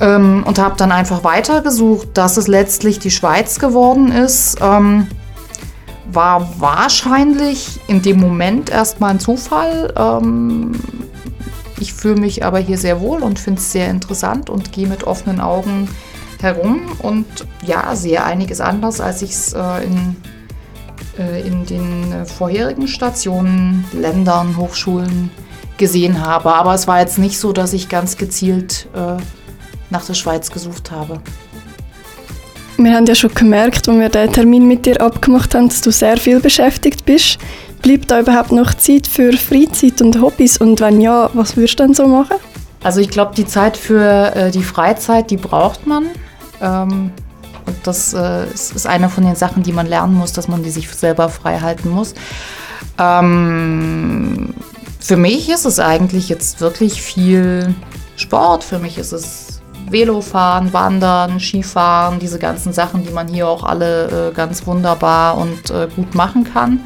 ähm, 0.00 0.42
und 0.44 0.58
habe 0.58 0.74
dann 0.76 0.92
einfach 0.92 1.22
weitergesucht, 1.22 2.08
dass 2.14 2.36
es 2.36 2.48
letztlich 2.48 2.98
die 2.98 3.10
Schweiz 3.10 3.58
geworden 3.58 4.10
ist. 4.10 4.58
Ähm, 4.60 5.06
war 6.12 6.54
wahrscheinlich 6.58 7.78
in 7.86 8.02
dem 8.02 8.18
Moment 8.18 8.68
erstmal 8.68 9.10
ein 9.10 9.20
Zufall. 9.20 9.92
Ähm, 9.96 10.72
ich 11.78 11.94
fühle 11.94 12.20
mich 12.20 12.44
aber 12.44 12.58
hier 12.58 12.78
sehr 12.78 13.00
wohl 13.00 13.22
und 13.22 13.38
finde 13.38 13.60
es 13.60 13.70
sehr 13.70 13.88
interessant 13.88 14.50
und 14.50 14.72
gehe 14.72 14.88
mit 14.88 15.04
offenen 15.04 15.40
Augen 15.40 15.88
herum 16.42 16.82
und 17.00 17.26
ja, 17.64 17.94
sehe 17.94 18.22
einiges 18.24 18.60
anders, 18.60 19.00
als 19.00 19.22
ich 19.22 19.30
es 19.30 19.52
äh, 19.52 19.84
in, 19.84 20.16
äh, 21.18 21.46
in 21.46 21.66
den 21.66 22.26
vorherigen 22.26 22.88
Stationen, 22.88 23.84
Ländern, 23.92 24.56
Hochschulen 24.56 25.30
gesehen 25.76 26.24
habe. 26.24 26.54
Aber 26.54 26.74
es 26.74 26.86
war 26.86 27.00
jetzt 27.00 27.18
nicht 27.18 27.38
so, 27.38 27.52
dass 27.52 27.72
ich 27.72 27.88
ganz 27.88 28.16
gezielt 28.16 28.88
äh, 28.94 29.20
nach 29.90 30.04
der 30.04 30.14
Schweiz 30.14 30.50
gesucht 30.50 30.90
habe. 30.90 31.20
Wir 32.76 32.94
haben 32.94 33.06
ja 33.06 33.14
schon 33.14 33.34
gemerkt, 33.34 33.88
als 33.88 33.98
wir 33.98 34.08
den 34.08 34.32
Termin 34.32 34.66
mit 34.66 34.86
dir 34.86 35.00
abgemacht 35.02 35.54
haben, 35.54 35.68
dass 35.68 35.82
du 35.82 35.90
sehr 35.90 36.16
viel 36.16 36.40
beschäftigt 36.40 37.04
bist. 37.04 37.38
Bleibt 37.82 38.10
da 38.10 38.20
überhaupt 38.20 38.52
noch 38.52 38.74
Zeit 38.74 39.06
für 39.06 39.32
Freizeit 39.32 40.00
und 40.00 40.20
Hobbys? 40.20 40.58
Und 40.58 40.80
wenn 40.80 41.00
ja, 41.00 41.30
was 41.34 41.56
würdest 41.56 41.78
du 41.78 41.84
dann 41.84 41.94
so 41.94 42.06
machen? 42.06 42.36
Also 42.82 43.00
ich 43.00 43.10
glaube, 43.10 43.34
die 43.34 43.46
Zeit 43.46 43.76
für 43.76 44.34
äh, 44.34 44.50
die 44.50 44.62
Freizeit, 44.62 45.30
die 45.30 45.36
braucht 45.36 45.86
man. 45.86 46.06
Ähm, 46.60 47.12
und 47.66 47.76
das 47.84 48.14
äh, 48.14 48.46
ist 48.52 48.86
eine 48.86 49.08
von 49.08 49.24
den 49.24 49.36
Sachen, 49.36 49.62
die 49.62 49.72
man 49.72 49.86
lernen 49.86 50.14
muss, 50.14 50.32
dass 50.32 50.48
man 50.48 50.62
die 50.62 50.70
sich 50.70 50.90
selber 50.90 51.28
frei 51.28 51.60
halten 51.60 51.90
muss. 51.90 52.14
Ähm, 52.98 54.54
für 54.98 55.16
mich 55.16 55.48
ist 55.48 55.64
es 55.64 55.80
eigentlich 55.80 56.28
jetzt 56.28 56.60
wirklich 56.60 57.02
viel 57.02 57.74
Sport. 58.16 58.64
Für 58.64 58.78
mich 58.78 58.98
ist 58.98 59.12
es 59.12 59.60
Velofahren, 59.88 60.72
Wandern, 60.72 61.40
Skifahren, 61.40 62.18
diese 62.18 62.38
ganzen 62.38 62.72
Sachen, 62.72 63.04
die 63.04 63.12
man 63.12 63.28
hier 63.28 63.48
auch 63.48 63.64
alle 63.64 64.30
äh, 64.30 64.34
ganz 64.34 64.66
wunderbar 64.66 65.36
und 65.36 65.70
äh, 65.70 65.88
gut 65.94 66.14
machen 66.14 66.44
kann. 66.44 66.80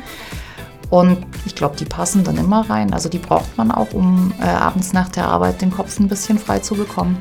Und 0.90 1.18
ich 1.44 1.54
glaube, 1.54 1.76
die 1.76 1.84
passen 1.84 2.24
dann 2.24 2.36
immer 2.36 2.68
rein. 2.70 2.92
Also 2.92 3.08
die 3.08 3.18
braucht 3.18 3.56
man 3.56 3.72
auch, 3.72 3.92
um 3.92 4.32
äh, 4.40 4.46
abends 4.46 4.92
nach 4.92 5.08
der 5.08 5.26
Arbeit 5.26 5.60
den 5.60 5.70
Kopf 5.70 5.98
ein 5.98 6.08
bisschen 6.08 6.38
frei 6.38 6.60
zu 6.60 6.74
bekommen. 6.76 7.16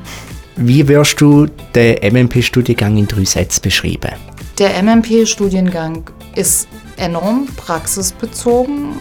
Wie 0.56 0.86
wirst 0.86 1.20
du 1.20 1.46
den 1.74 2.12
MMP-Studiengang 2.12 2.96
in 2.96 3.06
drei 3.06 3.24
Sätzen 3.24 3.62
beschreiben? 3.62 4.12
Der 4.58 4.82
MMP-Studiengang 4.82 6.04
ist 6.36 6.68
enorm 6.96 7.46
praxisbezogen, 7.56 8.94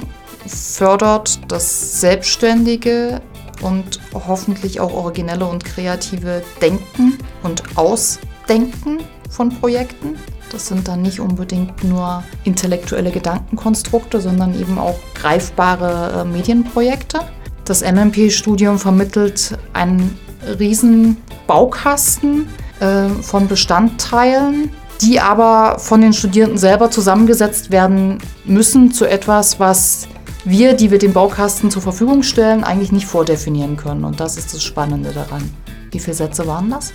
fördert 0.47 1.39
das 1.47 2.01
Selbstständige, 2.01 3.21
und 3.63 3.99
hoffentlich 4.13 4.79
auch 4.79 4.93
originelle 4.93 5.45
und 5.45 5.65
kreative 5.65 6.43
Denken 6.61 7.17
und 7.41 7.63
Ausdenken 7.75 8.99
von 9.29 9.49
Projekten. 9.49 10.17
Das 10.51 10.67
sind 10.67 10.87
dann 10.87 11.01
nicht 11.01 11.19
unbedingt 11.19 11.83
nur 11.83 12.23
intellektuelle 12.43 13.09
Gedankenkonstrukte, 13.09 14.21
sondern 14.21 14.59
eben 14.59 14.77
auch 14.77 14.99
greifbare 15.15 16.21
äh, 16.21 16.25
Medienprojekte. 16.25 17.21
Das 17.65 17.81
MMP-Studium 17.81 18.77
vermittelt 18.77 19.57
einen 19.71 20.19
riesen 20.59 21.17
Baukasten 21.47 22.47
äh, 22.79 23.09
von 23.21 23.47
Bestandteilen, 23.47 24.71
die 25.01 25.19
aber 25.19 25.79
von 25.79 26.01
den 26.01 26.13
Studierenden 26.13 26.57
selber 26.57 26.91
zusammengesetzt 26.91 27.71
werden 27.71 28.19
müssen 28.45 28.91
zu 28.91 29.05
etwas, 29.05 29.59
was 29.59 30.07
wir, 30.45 30.73
die 30.73 30.91
wir 30.91 30.99
den 30.99 31.13
Baukasten 31.13 31.71
zur 31.71 31.81
Verfügung 31.81 32.23
stellen, 32.23 32.63
eigentlich 32.63 32.91
nicht 32.91 33.07
vordefinieren 33.07 33.77
können. 33.77 34.03
Und 34.03 34.19
das 34.19 34.37
ist 34.37 34.53
das 34.53 34.63
Spannende 34.63 35.11
daran. 35.11 35.49
Wie 35.91 35.99
viele 35.99 36.15
Sätze 36.15 36.45
waren 36.47 36.69
das? 36.69 36.91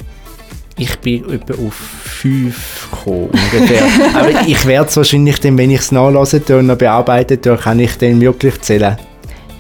Ich 0.77 0.97
bin 1.01 1.29
etwa 1.31 1.55
auf 1.55 1.75
fünf 1.75 2.89
gekommen, 2.91 3.31
ungefähr. 3.31 3.83
Aber 4.15 4.47
ich 4.47 4.65
werde 4.65 4.89
es 4.89 4.97
wahrscheinlich 4.97 5.41
dann, 5.41 5.59
wenn 5.59 5.71
ich 5.71 5.81
es 5.81 5.93
nachlese 5.93 6.41
und 6.57 6.67
noch 6.67 6.79
bearbeite, 6.79 7.37
dann 7.37 7.59
kann 7.59 7.81
ich 7.81 7.99
den 7.99 8.21
wirklich 8.21 8.61
zählen. 8.61 8.97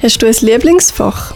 Hast 0.01 0.23
du 0.23 0.27
ein 0.27 0.35
Lieblingsfach? 0.41 1.35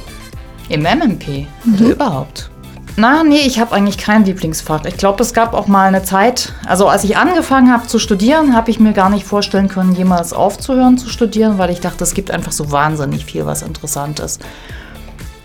Im 0.73 0.83
MMP 0.83 1.47
mhm. 1.65 1.75
oder 1.75 1.85
überhaupt? 1.91 2.51
Na, 2.97 3.25
nee, 3.25 3.41
ich 3.47 3.59
habe 3.61 3.73
eigentlich 3.73 3.99
kein 3.99 4.25
Lieblingsfach. 4.25 4.85
Ich 4.85 4.97
glaube, 4.97 5.23
es 5.23 5.33
gab 5.33 5.55
auch 5.55 5.67
mal 5.67 5.87
eine 5.87 6.03
Zeit, 6.03 6.53
also 6.67 6.89
als 6.89 7.05
ich 7.05 7.17
angefangen 7.17 7.73
habe 7.73 7.87
zu 7.87 7.99
studieren, 7.99 8.55
habe 8.55 8.71
ich 8.71 8.81
mir 8.81 8.93
gar 8.93 9.09
nicht 9.09 9.25
vorstellen 9.25 9.69
können, 9.69 9.95
jemals 9.95 10.33
aufzuhören 10.33 10.99
zu 10.99 11.09
studieren, 11.09 11.59
weil 11.59 11.71
ich 11.71 11.81
dachte, 11.81 12.05
es 12.05 12.15
gibt 12.15 12.31
einfach 12.31 12.53
so 12.53 12.71
wahnsinnig 12.71 13.25
viel, 13.25 13.47
was 13.47 13.63
interessant 13.63 14.21
ist. 14.21 14.43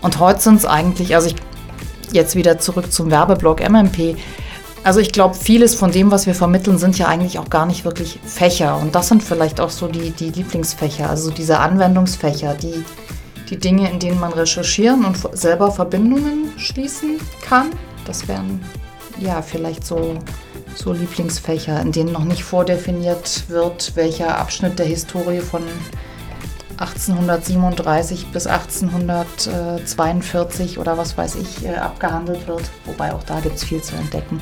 Und 0.00 0.18
heute 0.18 0.40
sind 0.40 0.56
es 0.56 0.66
eigentlich, 0.66 1.14
also 1.14 1.28
ich 1.28 1.36
jetzt 2.12 2.34
wieder 2.34 2.58
zurück 2.58 2.90
zum 2.92 3.10
Werbeblock 3.10 3.66
MMP. 3.68 4.16
Also 4.84 5.00
ich 5.00 5.12
glaube, 5.12 5.34
vieles 5.34 5.74
von 5.74 5.90
dem, 5.90 6.10
was 6.10 6.26
wir 6.26 6.34
vermitteln, 6.34 6.78
sind 6.78 6.98
ja 6.98 7.06
eigentlich 7.06 7.38
auch 7.38 7.50
gar 7.50 7.66
nicht 7.66 7.84
wirklich 7.84 8.18
Fächer. 8.24 8.78
Und 8.78 8.94
das 8.94 9.08
sind 9.08 9.22
vielleicht 9.22 9.60
auch 9.60 9.70
so 9.70 9.88
die, 9.88 10.10
die 10.10 10.30
Lieblingsfächer, 10.30 11.10
also 11.10 11.30
diese 11.30 11.58
Anwendungsfächer, 11.58 12.54
die 12.54 12.84
die 13.50 13.58
Dinge, 13.58 13.90
in 13.90 13.98
denen 13.98 14.20
man 14.20 14.32
recherchieren 14.32 15.04
und 15.04 15.16
selber 15.36 15.70
Verbindungen 15.70 16.52
schließen 16.58 17.18
kann. 17.42 17.70
Das 18.06 18.28
wären 18.28 18.60
ja 19.18 19.42
vielleicht 19.42 19.86
so, 19.86 20.18
so 20.74 20.92
Lieblingsfächer, 20.92 21.80
in 21.80 21.92
denen 21.92 22.12
noch 22.12 22.24
nicht 22.24 22.44
vordefiniert 22.44 23.44
wird, 23.48 23.92
welcher 23.96 24.38
Abschnitt 24.38 24.78
der 24.78 24.86
Historie 24.86 25.40
von 25.40 25.62
1837 26.78 28.28
bis 28.28 28.46
1842 28.46 30.78
oder 30.78 30.96
was 30.96 31.18
weiß 31.18 31.34
ich 31.36 31.66
äh, 31.66 31.74
abgehandelt 31.74 32.46
wird. 32.46 32.62
Wobei 32.84 33.12
auch 33.12 33.24
da 33.24 33.40
gibt 33.40 33.56
es 33.56 33.64
viel 33.64 33.82
zu 33.82 33.96
entdecken. 33.96 34.40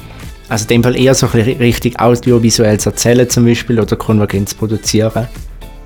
Also 0.48 0.64
in 0.64 0.68
dem 0.68 0.84
Fall 0.84 0.96
eher 0.96 1.14
so 1.14 1.26
richtig 1.26 1.98
audiovisuelles 1.98 2.86
Erzählen 2.86 3.28
zum 3.28 3.44
Beispiel 3.46 3.80
oder 3.80 3.96
Konvergenz 3.96 4.54
produzieren 4.54 5.26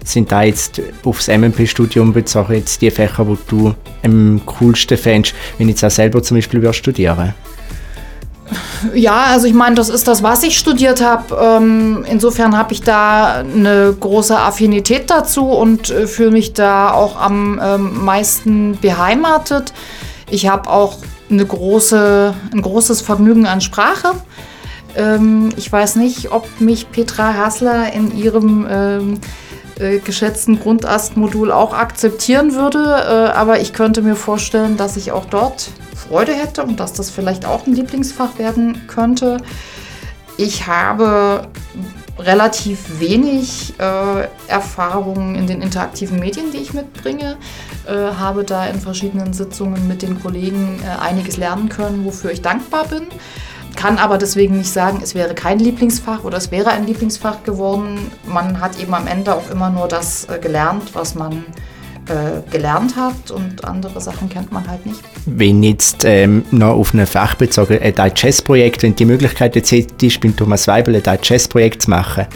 sind 0.05 0.33
da 0.33 0.43
jetzt 0.43 0.81
aufs 1.05 1.29
MMP-Studium 1.29 2.13
bezogen 2.13 2.55
jetzt 2.55 2.81
die 2.83 2.91
Fächer, 2.91 3.27
wo 3.27 3.37
du 3.49 3.75
am 4.03 4.41
coolsten 4.47 4.97
fändest, 4.97 5.35
wenn 5.59 5.69
ich 5.69 5.75
jetzt 5.75 5.85
auch 5.85 5.91
selber 5.91 6.23
zum 6.23 6.39
Beispiel 6.39 6.73
studieren 6.73 7.35
ja, 8.95 9.25
also 9.25 9.47
ich 9.47 9.55
meine, 9.55 9.77
das 9.77 9.89
ist 9.89 10.09
das, 10.09 10.23
was 10.23 10.43
ich 10.43 10.59
studiert 10.59 11.03
habe. 11.03 11.37
Ähm, 11.41 12.05
insofern 12.09 12.57
habe 12.57 12.73
ich 12.73 12.83
da 12.83 13.41
eine 13.41 13.95
große 13.99 14.37
Affinität 14.37 15.11
dazu 15.11 15.47
und 15.47 15.91
äh, 15.91 16.07
fühle 16.07 16.33
mich 16.33 16.53
da 16.53 16.93
auch 16.93 17.21
am 17.21 17.61
ähm, 17.63 18.05
meisten 18.05 18.79
beheimatet. 18.81 19.73
Ich 20.31 20.49
habe 20.49 20.69
auch 20.71 20.97
eine 21.31 21.45
große, 21.45 22.35
ein 22.53 22.63
großes 22.63 23.03
Vergnügen 23.03 23.47
an 23.47 23.61
Sprache. 23.61 24.13
Ähm, 24.97 25.51
ich 25.57 25.71
weiß 25.71 25.97
nicht, 25.97 26.33
ob 26.33 26.49
mich 26.61 26.91
Petra 26.91 27.35
Hassler 27.35 27.93
in 27.93 28.17
ihrem 28.17 29.21
äh, 29.81 29.99
geschätzten 29.99 30.61
Grundastmodul 30.61 31.51
auch 31.51 31.73
akzeptieren 31.73 32.55
würde. 32.55 32.79
Äh, 32.79 33.37
aber 33.37 33.61
ich 33.61 33.73
könnte 33.73 34.03
mir 34.03 34.17
vorstellen, 34.17 34.77
dass 34.77 34.97
ich 34.97 35.13
auch 35.13 35.25
dort 35.25 35.71
Freude 35.95 36.33
hätte 36.33 36.63
und 36.63 36.81
dass 36.81 36.93
das 36.93 37.11
vielleicht 37.11 37.45
auch 37.47 37.67
ein 37.67 37.75
Lieblingsfach 37.75 38.39
werden 38.39 38.87
könnte. 38.89 39.39
Ich 40.37 40.67
habe 40.67 41.49
relativ 42.19 43.01
wenig 43.01 43.75
äh, 43.79 44.29
Erfahrungen 44.49 45.35
in 45.35 45.47
den 45.47 45.63
interaktiven 45.63 46.19
Medien, 46.19 46.53
die 46.53 46.59
ich 46.59 46.73
mitbringe. 46.73 47.37
Äh, 47.87 47.93
habe 47.93 48.45
da 48.45 48.67
in 48.67 48.81
verschiedenen 48.81 49.33
Sitzungen 49.33 49.89
mit 49.89 50.03
den 50.03 50.21
Kollegen 50.21 50.81
äh, 50.85 51.01
einiges 51.01 51.37
lernen 51.37 51.69
können, 51.69 52.05
wofür 52.05 52.31
ich 52.31 52.43
dankbar 52.43 52.87
bin. 52.87 53.07
Kann 53.77 53.99
aber 53.99 54.19
deswegen 54.19 54.59
nicht 54.59 54.73
sagen, 54.73 55.01
es 55.03 55.15
wäre 55.15 55.35
kein 55.35 55.59
Lieblingsfach 55.59 56.25
oder 56.25 56.37
es 56.37 56.51
wäre 56.51 56.71
ein 56.71 56.87
Lieblingsfach 56.87 57.43
geworden. 57.45 58.11
Man 58.27 58.61
hat 58.61 58.79
eben 58.79 58.95
am 58.95 59.07
Ende 59.07 59.35
auch 59.35 59.51
immer 59.51 59.71
nur 59.71 59.89
das 59.89 60.27
äh, 60.29 60.39
gelernt, 60.39 60.95
was 60.95 61.15
man 61.15 61.45
äh, 62.11 62.51
gelernt 62.51 62.97
hat 62.97 63.31
und 63.31 63.65
andere 63.65 64.01
Sachen 64.01 64.29
kennt 64.29 64.51
man 64.51 64.67
halt 64.69 64.85
nicht. 64.85 65.01
Wenn 65.27 65.63
jetzt 65.63 66.05
ähm, 66.05 66.45
noch 66.51 66.75
auf 66.75 66.93
ein 66.93 67.07
Fach 67.07 67.37
bezogen, 67.37 67.79
ein 67.81 67.95
Digest-Projekt, 67.95 68.83
wenn 68.83 68.97
die 68.97 69.05
Möglichkeit 69.05 69.55
jetzt 69.55 69.71
hättest, 69.71 70.21
beim 70.21 70.35
Thomas 70.35 70.67
Weibel 70.67 70.97
ein 70.97 71.03
Digest-Projekt 71.03 71.83
zu 71.83 71.91
machen, 71.91 72.27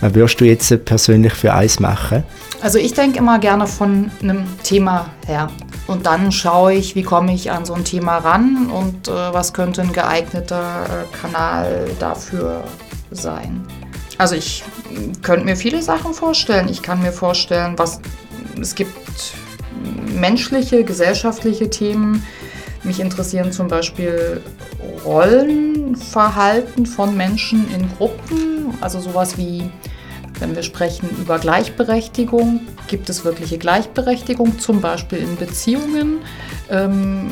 was 0.00 0.14
würdest 0.14 0.40
du 0.40 0.44
jetzt 0.44 0.84
persönlich 0.84 1.32
für 1.32 1.52
eins 1.52 1.80
machen? 1.80 2.22
Also 2.62 2.78
ich 2.78 2.94
denke 2.94 3.18
immer 3.18 3.38
gerne 3.40 3.66
von 3.66 4.10
einem 4.22 4.44
Thema 4.62 5.10
her. 5.26 5.50
Und 5.86 6.06
dann 6.06 6.32
schaue 6.32 6.74
ich, 6.74 6.94
wie 6.94 7.02
komme 7.02 7.34
ich 7.34 7.50
an 7.50 7.64
so 7.64 7.74
ein 7.74 7.84
Thema 7.84 8.18
ran 8.18 8.70
und 8.70 9.08
äh, 9.08 9.10
was 9.10 9.52
könnte 9.52 9.82
ein 9.82 9.92
geeigneter 9.92 10.84
äh, 10.84 11.16
Kanal 11.16 11.90
dafür 11.98 12.64
sein. 13.10 13.66
Also 14.16 14.36
ich 14.36 14.62
könnte 15.22 15.44
mir 15.44 15.56
viele 15.56 15.82
Sachen 15.82 16.14
vorstellen. 16.14 16.68
Ich 16.68 16.82
kann 16.82 17.02
mir 17.02 17.12
vorstellen, 17.12 17.74
was 17.76 18.00
es 18.60 18.74
gibt 18.74 19.34
menschliche, 20.14 20.84
gesellschaftliche 20.84 21.70
Themen. 21.70 22.24
Mich 22.82 23.00
interessieren 23.00 23.52
zum 23.52 23.68
Beispiel 23.68 24.40
Rollenverhalten 25.04 26.86
von 26.86 27.16
Menschen 27.16 27.66
in 27.74 27.88
Gruppen, 27.96 28.74
also 28.80 29.00
sowas 29.00 29.38
wie, 29.38 29.70
wenn 30.38 30.54
wir 30.54 30.62
sprechen 30.62 31.08
über 31.18 31.38
Gleichberechtigung, 31.38 32.60
gibt 32.88 33.08
es 33.08 33.24
wirkliche 33.24 33.58
Gleichberechtigung, 33.58 34.58
zum 34.58 34.80
Beispiel 34.80 35.18
in 35.18 35.36
Beziehungen. 35.36 36.18
Ähm, 36.70 37.30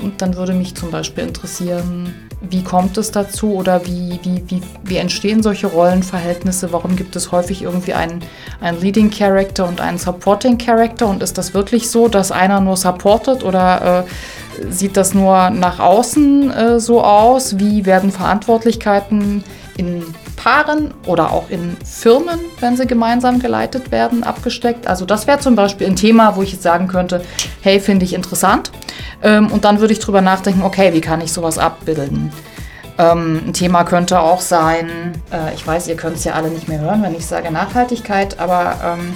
und 0.00 0.22
dann 0.22 0.36
würde 0.36 0.52
mich 0.52 0.74
zum 0.74 0.90
Beispiel 0.90 1.24
interessieren, 1.24 2.14
wie 2.50 2.62
kommt 2.62 2.98
es 2.98 3.10
dazu 3.10 3.54
oder 3.54 3.86
wie, 3.86 4.18
wie, 4.22 4.42
wie, 4.48 4.62
wie 4.82 4.96
entstehen 4.96 5.42
solche 5.42 5.66
Rollenverhältnisse? 5.66 6.72
Warum 6.72 6.96
gibt 6.96 7.16
es 7.16 7.32
häufig 7.32 7.62
irgendwie 7.62 7.94
einen, 7.94 8.22
einen 8.60 8.80
Leading 8.80 9.10
Character 9.10 9.66
und 9.66 9.80
einen 9.80 9.98
Supporting 9.98 10.58
Character? 10.58 11.06
Und 11.06 11.22
ist 11.22 11.38
das 11.38 11.54
wirklich 11.54 11.90
so, 11.90 12.08
dass 12.08 12.32
einer 12.32 12.60
nur 12.60 12.76
supportet 12.76 13.44
oder 13.44 14.04
äh, 14.60 14.70
sieht 14.70 14.96
das 14.96 15.14
nur 15.14 15.50
nach 15.50 15.78
außen 15.78 16.50
äh, 16.50 16.80
so 16.80 17.02
aus? 17.02 17.58
Wie 17.58 17.86
werden 17.86 18.10
Verantwortlichkeiten 18.10 19.44
in 19.76 20.04
Paaren 20.36 20.94
oder 21.06 21.32
auch 21.32 21.50
in 21.50 21.76
Firmen, 21.84 22.40
wenn 22.60 22.76
sie 22.76 22.86
gemeinsam 22.86 23.38
geleitet 23.38 23.90
werden, 23.90 24.24
abgesteckt? 24.24 24.86
Also 24.86 25.04
das 25.04 25.26
wäre 25.26 25.38
zum 25.38 25.56
Beispiel 25.56 25.86
ein 25.86 25.96
Thema, 25.96 26.36
wo 26.36 26.42
ich 26.42 26.52
jetzt 26.52 26.62
sagen 26.62 26.88
könnte, 26.88 27.24
hey, 27.62 27.80
finde 27.80 28.04
ich 28.04 28.14
interessant. 28.14 28.70
Ähm, 29.22 29.50
und 29.50 29.64
dann 29.64 29.80
würde 29.80 29.92
ich 29.92 29.98
drüber 29.98 30.20
nachdenken, 30.20 30.62
okay, 30.62 30.92
wie 30.92 31.00
kann 31.00 31.20
ich 31.20 31.32
sowas 31.32 31.58
abbilden? 31.58 32.32
Ähm, 32.96 33.42
ein 33.48 33.52
Thema 33.52 33.84
könnte 33.84 34.20
auch 34.20 34.40
sein, 34.40 34.88
äh, 35.32 35.52
ich 35.54 35.66
weiß, 35.66 35.88
ihr 35.88 35.96
könnt 35.96 36.16
es 36.16 36.24
ja 36.24 36.34
alle 36.34 36.48
nicht 36.48 36.68
mehr 36.68 36.80
hören, 36.80 37.02
wenn 37.02 37.14
ich 37.14 37.26
sage 37.26 37.50
Nachhaltigkeit, 37.50 38.38
aber 38.38 38.76
ähm, 38.84 39.14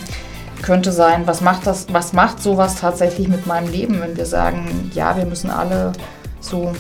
könnte 0.62 0.90
sein, 0.90 1.26
was 1.26 1.40
macht 1.40 1.66
das, 1.66 1.87
was 1.92 2.12
macht 2.12 2.42
sowas 2.42 2.80
tatsächlich 2.80 3.28
mit 3.28 3.46
meinem 3.46 3.70
Leben, 3.70 4.00
wenn 4.00 4.16
wir 4.16 4.26
sagen, 4.26 4.90
ja, 4.94 5.16
wir 5.16 5.25
müssen 5.25 5.50
alle 5.50 5.92
so 6.40 6.72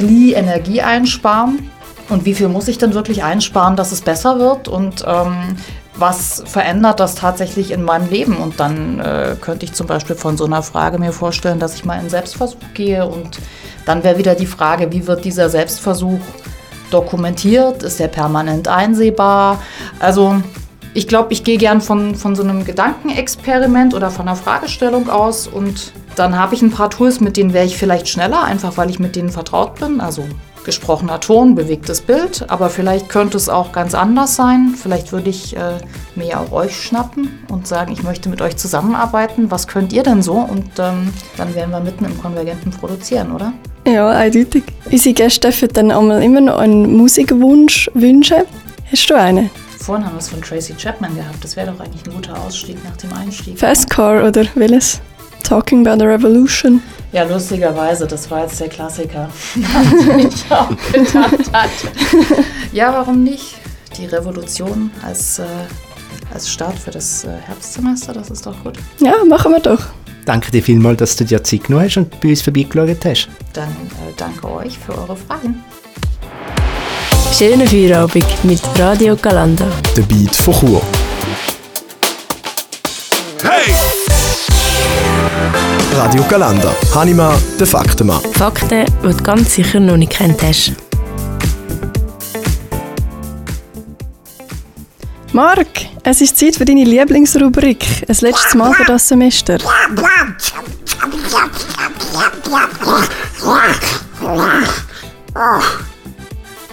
Energie 0.00 0.82
einsparen. 0.82 1.70
Und 2.08 2.24
wie 2.24 2.34
viel 2.34 2.48
muss 2.48 2.68
ich 2.68 2.78
denn 2.78 2.94
wirklich 2.94 3.24
einsparen, 3.24 3.76
dass 3.76 3.92
es 3.92 4.02
besser 4.02 4.38
wird? 4.38 4.68
Und 4.68 5.04
ähm, 5.06 5.56
was 5.96 6.42
verändert 6.46 7.00
das 7.00 7.14
tatsächlich 7.14 7.70
in 7.70 7.82
meinem 7.82 8.10
Leben? 8.10 8.36
Und 8.36 8.60
dann 8.60 9.00
äh, 9.00 9.36
könnte 9.40 9.64
ich 9.64 9.72
zum 9.72 9.86
Beispiel 9.86 10.16
von 10.16 10.36
so 10.36 10.44
einer 10.44 10.62
Frage 10.62 10.98
mir 10.98 11.12
vorstellen, 11.12 11.58
dass 11.58 11.74
ich 11.74 11.84
mal 11.84 12.00
in 12.00 12.10
Selbstversuch 12.10 12.58
gehe. 12.74 13.06
Und 13.06 13.38
dann 13.86 14.04
wäre 14.04 14.18
wieder 14.18 14.34
die 14.34 14.46
Frage, 14.46 14.92
wie 14.92 15.06
wird 15.06 15.24
dieser 15.24 15.48
Selbstversuch 15.48 16.20
dokumentiert? 16.90 17.82
Ist 17.82 18.00
er 18.00 18.08
permanent 18.08 18.68
einsehbar? 18.68 19.62
Also 19.98 20.42
ich 20.94 21.08
glaube, 21.08 21.32
ich 21.32 21.42
gehe 21.42 21.58
gern 21.58 21.80
von, 21.80 22.14
von 22.14 22.36
so 22.36 22.42
einem 22.42 22.64
Gedankenexperiment 22.64 23.94
oder 23.94 24.10
von 24.10 24.28
einer 24.28 24.36
Fragestellung 24.36 25.08
aus 25.08 25.48
und 25.48 25.92
dann 26.14 26.38
habe 26.38 26.54
ich 26.54 26.62
ein 26.62 26.70
paar 26.70 26.90
Tools, 26.90 27.20
mit 27.20 27.36
denen 27.36 27.52
wäre 27.52 27.66
ich 27.66 27.76
vielleicht 27.76 28.08
schneller, 28.08 28.44
einfach 28.44 28.76
weil 28.76 28.90
ich 28.90 29.00
mit 29.00 29.16
denen 29.16 29.30
vertraut 29.30 29.74
bin. 29.80 30.00
Also 30.00 30.24
gesprochener 30.64 31.20
Ton, 31.20 31.54
bewegtes 31.54 32.00
Bild, 32.00 32.44
aber 32.48 32.70
vielleicht 32.70 33.08
könnte 33.08 33.36
es 33.36 33.48
auch 33.48 33.72
ganz 33.72 33.94
anders 33.94 34.36
sein. 34.36 34.74
Vielleicht 34.80 35.12
würde 35.12 35.30
ich 35.30 35.56
äh, 35.56 35.78
mir 36.14 36.26
ja 36.26 36.40
auch 36.40 36.52
euch 36.52 36.80
schnappen 36.80 37.28
und 37.50 37.66
sagen, 37.66 37.92
ich 37.92 38.02
möchte 38.02 38.28
mit 38.28 38.40
euch 38.40 38.56
zusammenarbeiten. 38.56 39.50
Was 39.50 39.66
könnt 39.68 39.92
ihr 39.92 40.02
denn 40.02 40.22
so? 40.22 40.34
Und 40.34 40.70
ähm, 40.78 41.12
dann 41.36 41.54
wären 41.54 41.70
wir 41.70 41.80
mitten 41.80 42.04
im 42.04 42.20
konvergenten 42.20 42.70
Produzieren, 42.70 43.32
oder? 43.32 43.52
Ja, 43.86 44.08
eindeutig. 44.10 44.64
Unsere 44.90 45.14
Gäste 45.14 45.48
dürfen 45.48 45.68
dann 45.72 45.90
einmal 45.90 46.22
immer 46.22 46.40
noch 46.40 46.58
einen 46.58 46.96
Musikwunsch 46.96 47.90
wünschen. 47.94 48.44
Hast 48.90 49.10
du 49.10 49.14
einen? 49.14 49.50
Vorhin 49.78 50.06
haben 50.06 50.14
wir 50.14 50.20
es 50.20 50.28
von 50.28 50.40
Tracy 50.40 50.74
Chapman 50.74 51.14
gehabt. 51.14 51.44
Das 51.44 51.56
wäre 51.56 51.70
doch 51.70 51.78
eigentlich 51.78 52.06
ein 52.06 52.14
guter 52.14 52.40
Ausstieg 52.40 52.82
nach 52.84 52.96
dem 52.96 53.12
Einstieg. 53.12 53.58
Fast 53.58 53.90
Car 53.90 54.26
oder 54.26 54.46
welches? 54.54 55.00
Talking 55.42 55.86
about 55.86 56.02
the 56.02 56.06
Revolution. 56.06 56.82
Ja, 57.14 57.22
lustigerweise, 57.22 58.08
das 58.08 58.28
war 58.28 58.42
jetzt 58.42 58.58
der 58.58 58.68
Klassiker, 58.68 59.30
den 59.54 60.18
ich 60.18 60.50
auch 60.50 60.68
gedacht 60.92 61.52
hatte. 61.52 61.88
Ja, 62.72 62.92
warum 62.92 63.22
nicht? 63.22 63.54
Die 63.96 64.06
Revolution 64.06 64.90
als, 65.00 65.38
äh, 65.38 65.44
als 66.32 66.50
Start 66.50 66.76
für 66.76 66.90
das 66.90 67.22
äh, 67.22 67.28
Herbstsemester, 67.46 68.14
das 68.14 68.30
ist 68.30 68.44
doch 68.44 68.60
gut. 68.64 68.78
Ja, 68.98 69.24
machen 69.28 69.52
wir 69.52 69.60
doch. 69.60 69.80
Danke 70.24 70.50
dir 70.50 70.60
vielmals, 70.60 70.98
dass 70.98 71.14
du 71.14 71.24
dir 71.24 71.44
Zeit 71.44 71.62
genommen 71.62 71.84
hast 71.84 71.98
und 71.98 72.20
bei 72.20 72.30
uns 72.30 72.42
vorbeigeschaut 72.42 73.04
hast. 73.04 73.28
Dann 73.52 73.68
äh, 73.68 74.12
danke 74.16 74.50
euch 74.50 74.76
für 74.76 74.98
eure 74.98 75.16
Fragen. 75.16 75.62
Schönen 77.32 77.68
Feierabend 77.68 78.26
mit 78.42 78.60
Radio 78.76 79.14
Galanda. 79.14 79.70
Der 79.96 80.02
Beat 80.02 80.34
von 80.34 80.54
Chur. 80.54 80.82
Hey! 83.40 83.72
Radio 85.96 86.24
Galanda. 86.24 86.74
Hanima, 86.92 87.38
der 87.58 87.66
Faktenmann. 87.68 88.20
Fakten, 88.32 88.84
die 89.02 89.08
du 89.08 89.22
ganz 89.22 89.54
sicher 89.54 89.78
noch 89.78 89.96
nicht 89.96 90.12
kennt 90.12 90.42
hast. 90.42 90.72
Marc, 95.32 95.68
es 96.02 96.20
ist 96.20 96.36
Zeit 96.36 96.56
für 96.56 96.64
deine 96.64 96.84
Lieblingsrubrik. 96.84 97.86
Ein 98.08 98.16
letztes 98.20 98.54
Mal 98.54 98.74
für 98.74 98.84
das 98.84 99.06
Semester. 99.06 99.58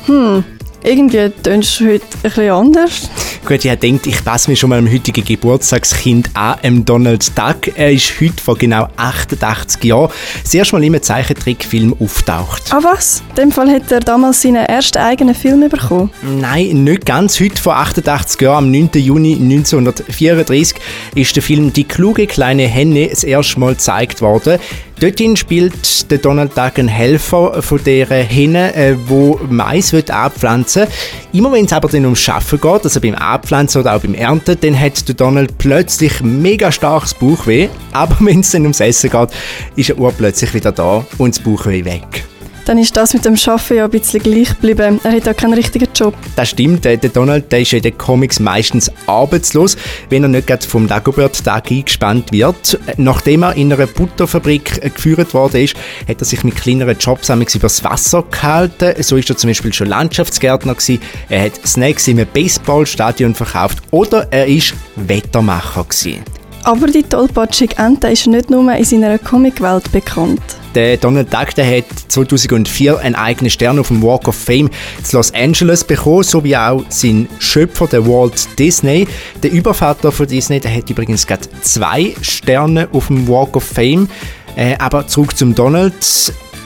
Hm, 0.05 0.43
irgendwie 0.83 1.29
tönst 1.43 1.79
du 1.79 1.85
heute 1.85 2.05
ein 2.05 2.21
bisschen 2.21 2.49
anders. 2.51 3.09
Gut, 3.45 3.65
ich 3.65 3.75
denkt, 3.75 4.07
ich 4.07 4.23
passe 4.23 4.49
mich 4.49 4.59
schon 4.59 4.69
mal 4.69 4.79
am 4.79 4.91
heutigen 4.91 5.23
Geburtstagskind 5.23 6.29
an, 6.35 6.85
Donald 6.85 7.37
Duck. 7.37 7.75
Er 7.75 7.91
ist 7.91 8.13
heute 8.21 8.41
vor 8.41 8.57
genau 8.57 8.87
88 8.97 9.83
Jahren 9.83 10.11
das 10.43 10.53
erste 10.53 10.75
Mal 10.75 10.83
in 10.83 10.93
einem 10.93 11.01
Zeichentrickfilm 11.01 11.95
auftaucht. 11.99 12.63
Ah 12.71 12.79
was? 12.81 13.23
In 13.29 13.35
dem 13.35 13.51
Fall 13.51 13.69
hat 13.69 13.91
er 13.91 13.99
damals 13.99 14.41
seinen 14.41 14.65
ersten 14.65 14.99
eigenen 14.99 15.35
Film 15.35 15.67
bekommen. 15.69 16.11
Nein, 16.21 16.83
nicht 16.83 17.05
ganz. 17.05 17.39
Heute 17.39 17.61
vor 17.61 17.77
88 17.77 18.39
Jahren, 18.41 18.65
am 18.65 18.71
9. 18.71 18.89
Juni 18.93 19.33
1934, 19.33 20.77
ist 21.15 21.35
der 21.35 21.43
Film 21.43 21.73
Die 21.73 21.83
kluge 21.83 22.27
kleine 22.27 22.67
Henne 22.67 23.07
das 23.07 23.23
erste 23.23 23.59
Mal 23.59 23.73
gezeigt 23.73 24.21
worden. 24.21 24.59
Dorthin 25.01 25.35
spielt 25.35 26.11
der 26.11 26.19
Donald 26.19 26.55
Duck 26.55 26.77
einen 26.77 26.87
Helfer 26.87 27.63
von 27.63 27.83
dieser 27.83 28.17
Henne, 28.17 28.75
äh, 28.75 28.95
wo 29.07 29.39
Mais 29.49 29.93
wird 29.93 30.11
abpflanzen 30.11 30.85
Immer 31.33 31.51
wenn 31.51 31.65
es 31.65 31.73
aber 31.73 31.89
dann 31.89 32.03
ums 32.03 32.19
Schaffen 32.19 32.61
geht, 32.61 32.83
also 32.83 33.01
beim 33.01 33.15
Abpflanzen 33.15 33.81
oder 33.81 33.95
auch 33.95 34.01
beim 34.01 34.13
Ernten, 34.13 34.57
dann 34.61 34.79
hat 34.79 35.07
der 35.07 35.15
Donald 35.15 35.57
plötzlich 35.57 36.21
mega 36.21 36.71
starkes 36.71 37.15
Bauchweh. 37.15 37.69
Aber 37.93 38.15
wenn 38.19 38.41
es 38.41 38.51
dann 38.51 38.61
ums 38.61 38.79
Essen 38.79 39.09
geht, 39.09 39.29
ist 39.75 39.89
er 39.89 39.97
urplötzlich 39.97 40.53
wieder 40.53 40.71
da 40.71 41.03
und 41.17 41.35
das 41.35 41.43
Bauchweh 41.43 41.83
weg. 41.83 42.25
Dann 42.65 42.77
ist 42.77 42.95
das 42.95 43.13
mit 43.13 43.25
dem 43.25 43.35
Arbeiten 43.35 43.75
ja 43.75 43.85
ein 43.85 43.91
bisschen 43.91 44.21
gleich 44.21 44.49
geblieben. 44.49 44.99
Er 45.03 45.11
hat 45.11 45.25
ja 45.25 45.33
keinen 45.33 45.53
richtigen 45.53 45.87
Job. 45.93 46.13
Das 46.35 46.49
stimmt, 46.49 46.85
der 46.85 46.97
Donald 46.97 47.51
der 47.51 47.61
ist 47.61 47.73
in 47.73 47.81
den 47.81 47.97
Comics 47.97 48.39
meistens 48.39 48.91
arbeitslos, 49.07 49.77
wenn 50.09 50.23
er 50.23 50.29
nicht 50.29 50.47
gerade 50.47 50.65
vom 50.65 50.87
Dagobert-Tag 50.87 51.71
eingespannt 51.71 52.31
wird. 52.31 52.79
Nachdem 52.97 53.43
er 53.43 53.55
in 53.55 53.71
einer 53.71 53.87
Butterfabrik 53.87 54.81
geführt 54.95 55.33
worden 55.33 55.61
ist, 55.61 55.75
hat 56.07 56.19
er 56.19 56.25
sich 56.25 56.43
mit 56.43 56.55
kleineren 56.55 56.97
Jobs 56.97 57.29
übers 57.29 57.83
Wasser 57.83 58.23
gehalten. 58.29 59.01
So 59.03 59.17
ist 59.17 59.29
er 59.29 59.37
zum 59.37 59.49
Beispiel 59.49 59.73
schon 59.73 59.87
Landschaftsgärtner 59.87 60.75
gewesen. 60.75 61.01
Er 61.29 61.45
hat 61.45 61.67
Snacks 61.67 62.07
im 62.07 62.25
Baseballstadion 62.33 63.35
verkauft 63.35 63.79
oder 63.91 64.27
er 64.31 64.47
ist 64.47 64.73
Wettermacher 64.95 65.83
gewesen. 65.83 66.23
Aber 66.63 66.87
die 66.87 67.03
tollpatschige 67.03 67.77
Ente 67.77 68.07
ist 68.09 68.27
nicht 68.27 68.49
nur 68.49 68.71
in 68.73 68.83
seiner 68.83 69.17
Comicwelt 69.17 69.91
bekannt. 69.91 70.60
Der 70.75 70.97
Donald 70.97 71.33
Duck 71.33 71.53
der 71.55 71.77
hat 71.77 71.85
2004 72.07 72.99
einen 72.99 73.15
eigenen 73.15 73.49
Stern 73.49 73.79
auf 73.79 73.89
dem 73.89 74.01
Walk 74.01 74.27
of 74.27 74.35
Fame 74.35 74.67
in 74.67 75.05
Los 75.11 75.33
Angeles 75.33 75.83
bekommen, 75.83 76.23
so 76.23 76.43
wie 76.43 76.55
auch 76.55 76.83
sein 76.89 77.27
Schöpfer, 77.39 77.87
der 77.87 78.05
Walt 78.07 78.47
Disney. 78.57 79.07
Der 79.43 79.51
Übervater 79.51 80.11
von 80.11 80.27
Disney, 80.27 80.59
der 80.59 80.73
hat 80.75 80.89
übrigens 80.89 81.27
gerade 81.27 81.47
zwei 81.61 82.13
Sterne 82.21 82.87
auf 82.93 83.07
dem 83.07 83.27
Walk 83.27 83.55
of 83.55 83.63
Fame. 83.63 84.07
Äh, 84.55 84.75
aber 84.79 85.07
zurück 85.07 85.37
zum 85.37 85.55
Donald. 85.55 85.93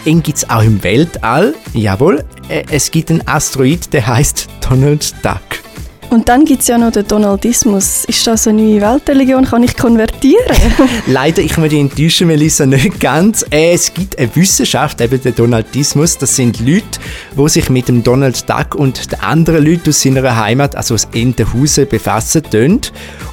Ihn 0.05 0.21
gibt 0.21 0.37
es 0.37 0.49
auch 0.49 0.61
im 0.61 0.83
Weltall. 0.83 1.55
Jawohl, 1.73 2.23
äh, 2.47 2.63
es 2.69 2.91
gibt 2.91 3.09
einen 3.09 3.27
Asteroid, 3.27 3.91
der 3.91 4.05
heißt 4.05 4.47
Donald 4.61 5.15
Duck. 5.23 5.54
Und 6.09 6.29
dann 6.29 6.45
gibt 6.45 6.61
es 6.61 6.67
ja 6.67 6.77
noch 6.77 6.91
den 6.91 7.07
Donaldismus. 7.07 8.05
Ist 8.05 8.25
das 8.27 8.47
eine 8.47 8.61
neue 8.61 8.81
Weltreligion? 8.81 9.45
Kann 9.45 9.63
ich 9.63 9.75
konvertieren? 9.75 10.55
Leider, 11.07 11.41
ich 11.41 11.57
muss 11.57 11.69
dich 11.69 11.79
enttäuschen, 11.79 12.27
Melissa, 12.27 12.65
nicht 12.65 12.99
ganz. 12.99 13.45
Äh, 13.51 13.73
es 13.73 13.93
gibt 13.93 14.17
eine 14.17 14.33
Wissenschaft, 14.35 15.01
eben 15.01 15.21
den 15.21 15.35
Donaldismus. 15.35 16.17
Das 16.17 16.35
sind 16.35 16.59
Leute, 16.59 16.99
die 17.37 17.49
sich 17.49 17.69
mit 17.69 17.87
dem 17.87 18.03
Donald 18.03 18.49
Duck 18.49 18.75
und 18.75 19.11
den 19.11 19.19
anderen 19.19 19.65
Leuten 19.65 19.89
aus 19.89 20.01
seiner 20.01 20.35
Heimat, 20.35 20.75
also 20.75 20.93
aus 20.93 21.07
Entenhausen, 21.13 21.87
befassen 21.87 22.43
können. 22.49 22.81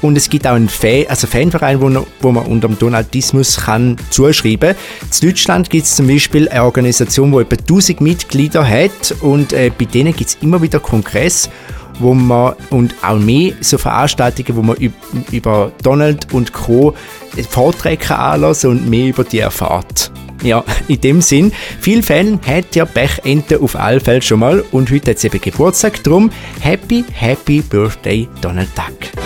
Und 0.01 0.17
es 0.17 0.29
gibt 0.29 0.47
auch 0.47 0.55
einen 0.55 0.69
Fan, 0.69 1.05
also 1.07 1.27
Fanverein, 1.27 1.79
wo, 1.79 2.05
wo 2.21 2.31
man 2.31 2.45
unter 2.45 2.67
dem 2.67 2.77
Donaldismus 2.77 3.57
kann 3.57 3.97
zuschreiben 4.09 4.75
kann. 4.75 4.77
In 5.21 5.29
Deutschland 5.29 5.69
gibt 5.69 5.85
es 5.85 5.95
zum 5.95 6.07
Beispiel 6.07 6.49
eine 6.49 6.63
Organisation, 6.63 7.31
die 7.31 7.37
etwa 7.37 7.55
1000 7.55 8.01
Mitglieder 8.01 8.67
hat 8.67 9.15
und 9.21 9.53
äh, 9.53 9.71
bei 9.77 9.85
denen 9.85 10.15
gibt 10.15 10.29
es 10.29 10.37
immer 10.41 10.61
wieder 10.61 10.79
Kongress 10.79 11.49
wo 11.99 12.13
man 12.13 12.53
und 12.69 12.95
auch 13.01 13.17
mehr 13.17 13.53
so 13.61 13.77
Veranstaltungen, 13.77 14.55
wo 14.57 14.61
man 14.61 14.77
über 15.31 15.71
Donald 15.81 16.33
und 16.33 16.53
Co. 16.53 16.93
Vorträge 17.49 18.17
anlassen 18.17 18.71
und 18.71 18.89
mehr 18.89 19.07
über 19.07 19.23
die 19.23 19.39
erfahrt. 19.39 20.11
Ja, 20.43 20.63
in 20.89 20.99
dem 20.99 21.21
Sinn, 21.21 21.53
viel 21.79 22.03
Fan 22.03 22.39
hat 22.45 22.75
ja 22.75 22.85
Pechente 22.85 23.61
auf 23.61 23.77
alle 23.77 24.01
Fälle 24.01 24.21
schon 24.21 24.39
mal 24.39 24.63
und 24.71 24.91
heute 24.91 25.11
hat 25.11 25.19
sie 25.19 25.27
eben 25.27 25.39
Geburtstag, 25.39 26.03
drum 26.03 26.29
Happy, 26.59 27.05
Happy 27.13 27.61
Birthday 27.61 28.27
Donald 28.41 28.69
Duck. 28.75 29.23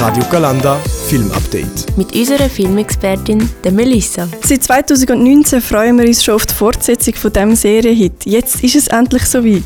Radio 0.00 0.22
Galanda 0.30 0.78
Film 1.08 1.30
Update. 1.32 1.96
Mit 1.96 2.14
unserer 2.14 2.48
Filmexpertin, 2.48 3.48
der 3.64 3.72
Melissa. 3.72 4.28
Seit 4.44 4.62
2019 4.62 5.60
freuen 5.60 5.98
wir 5.98 6.06
uns 6.06 6.22
schon 6.22 6.34
auf 6.34 6.46
die 6.46 6.54
Fortsetzung 6.54 7.14
von 7.14 7.32
diesem 7.32 7.56
Serienhit. 7.56 8.26
Jetzt 8.26 8.62
ist 8.62 8.76
es 8.76 8.88
endlich 8.88 9.24
soweit. 9.24 9.64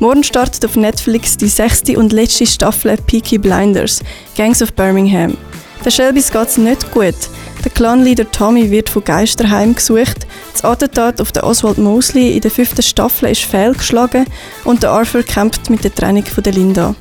Morgen 0.00 0.22
startet 0.22 0.64
auf 0.64 0.76
Netflix 0.76 1.36
die 1.36 1.48
sechste 1.48 1.98
und 1.98 2.12
letzte 2.12 2.46
Staffel 2.46 2.96
Peaky 3.06 3.36
Blinders, 3.36 4.00
Gangs 4.36 4.62
of 4.62 4.72
Birmingham. 4.72 5.36
Der 5.84 5.90
Shelbys 5.90 6.30
geht 6.30 6.48
es 6.48 6.56
nicht 6.56 6.90
gut. 6.92 7.16
Der 7.64 7.72
Clanleader 7.72 8.30
Tommy 8.30 8.70
wird 8.70 8.88
von 8.88 9.02
Geistern 9.02 9.50
heimgesucht, 9.50 10.26
das 10.52 10.64
Attentat 10.64 11.20
auf 11.20 11.32
den 11.32 11.42
Oswald 11.42 11.78
Mosley 11.78 12.36
in 12.36 12.40
der 12.40 12.52
fünften 12.52 12.82
Staffel 12.82 13.30
ist 13.30 13.42
fehlgeschlagen 13.42 14.26
und 14.64 14.84
der 14.84 14.90
Arthur 14.90 15.24
kämpft 15.24 15.68
mit 15.68 15.82
der 15.82 15.92
Trennung 15.92 16.24
von 16.24 16.44
der 16.44 16.52
Linda. 16.52 16.94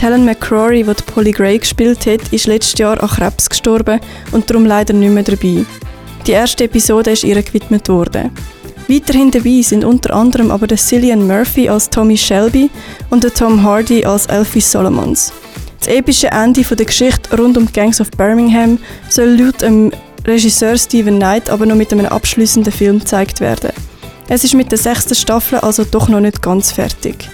Helen 0.00 0.24
McCrory, 0.24 0.82
die 0.82 1.02
Polly 1.12 1.32
Gray 1.32 1.58
gespielt 1.58 2.06
hat, 2.06 2.32
ist 2.32 2.46
letztes 2.46 2.78
Jahr 2.78 3.02
an 3.02 3.08
Krebs 3.08 3.50
gestorben 3.50 4.00
und 4.32 4.48
darum 4.48 4.64
leider 4.64 4.94
nicht 4.94 5.12
mehr 5.12 5.24
dabei. 5.24 5.66
Die 6.26 6.32
erste 6.32 6.64
Episode 6.64 7.10
ist 7.10 7.24
ihr 7.24 7.42
gewidmet 7.42 7.88
worden. 7.88 8.30
Weiterhin 8.90 9.30
dabei 9.30 9.62
sind 9.62 9.84
unter 9.84 10.12
anderem 10.12 10.50
aber 10.50 10.66
der 10.66 10.76
Cillian 10.76 11.24
Murphy 11.24 11.68
als 11.68 11.88
Tommy 11.88 12.16
Shelby 12.16 12.68
und 13.10 13.22
der 13.22 13.32
Tom 13.32 13.62
Hardy 13.62 14.04
als 14.04 14.26
Elfie 14.26 14.60
Solomons. 14.60 15.32
Das 15.78 15.86
epische 15.86 16.26
Ende 16.26 16.62
der 16.64 16.86
Geschichte 16.86 17.36
rund 17.36 17.56
um 17.56 17.66
die 17.66 17.72
Gangs 17.72 18.00
of 18.00 18.10
Birmingham 18.10 18.78
soll 19.08 19.36
laut 19.38 19.62
dem 19.62 19.92
Regisseur 20.26 20.76
Stephen 20.76 21.20
Knight 21.20 21.50
aber 21.50 21.66
noch 21.66 21.76
mit 21.76 21.92
einem 21.92 22.06
abschließenden 22.06 22.72
Film 22.72 22.98
gezeigt 22.98 23.40
werden. 23.40 23.70
Es 24.28 24.42
ist 24.42 24.54
mit 24.54 24.72
der 24.72 24.78
sechsten 24.78 25.14
Staffel 25.14 25.60
also 25.60 25.84
doch 25.84 26.08
noch 26.08 26.18
nicht 26.18 26.42
ganz 26.42 26.72
fertig. 26.72 27.30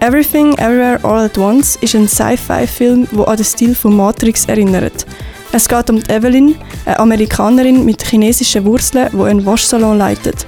Everything 0.00 0.54
Everywhere 0.54 0.98
All 1.04 1.26
at 1.26 1.38
Once 1.38 1.78
ist 1.80 1.94
ein 1.94 2.08
Sci-Fi-Film, 2.08 3.06
der 3.12 3.28
an 3.28 3.36
den 3.36 3.44
Stil 3.44 3.76
von 3.76 3.94
Matrix 3.94 4.46
erinnert. 4.46 5.06
Es 5.50 5.68
geht 5.68 5.88
um 5.88 6.02
Evelyn, 6.08 6.56
eine 6.84 6.98
Amerikanerin 6.98 7.84
mit 7.84 8.02
chinesischen 8.02 8.64
Wurzeln, 8.64 9.08
die 9.12 9.22
einen 9.22 9.46
Waschsalon 9.46 9.98
leitet. 9.98 10.46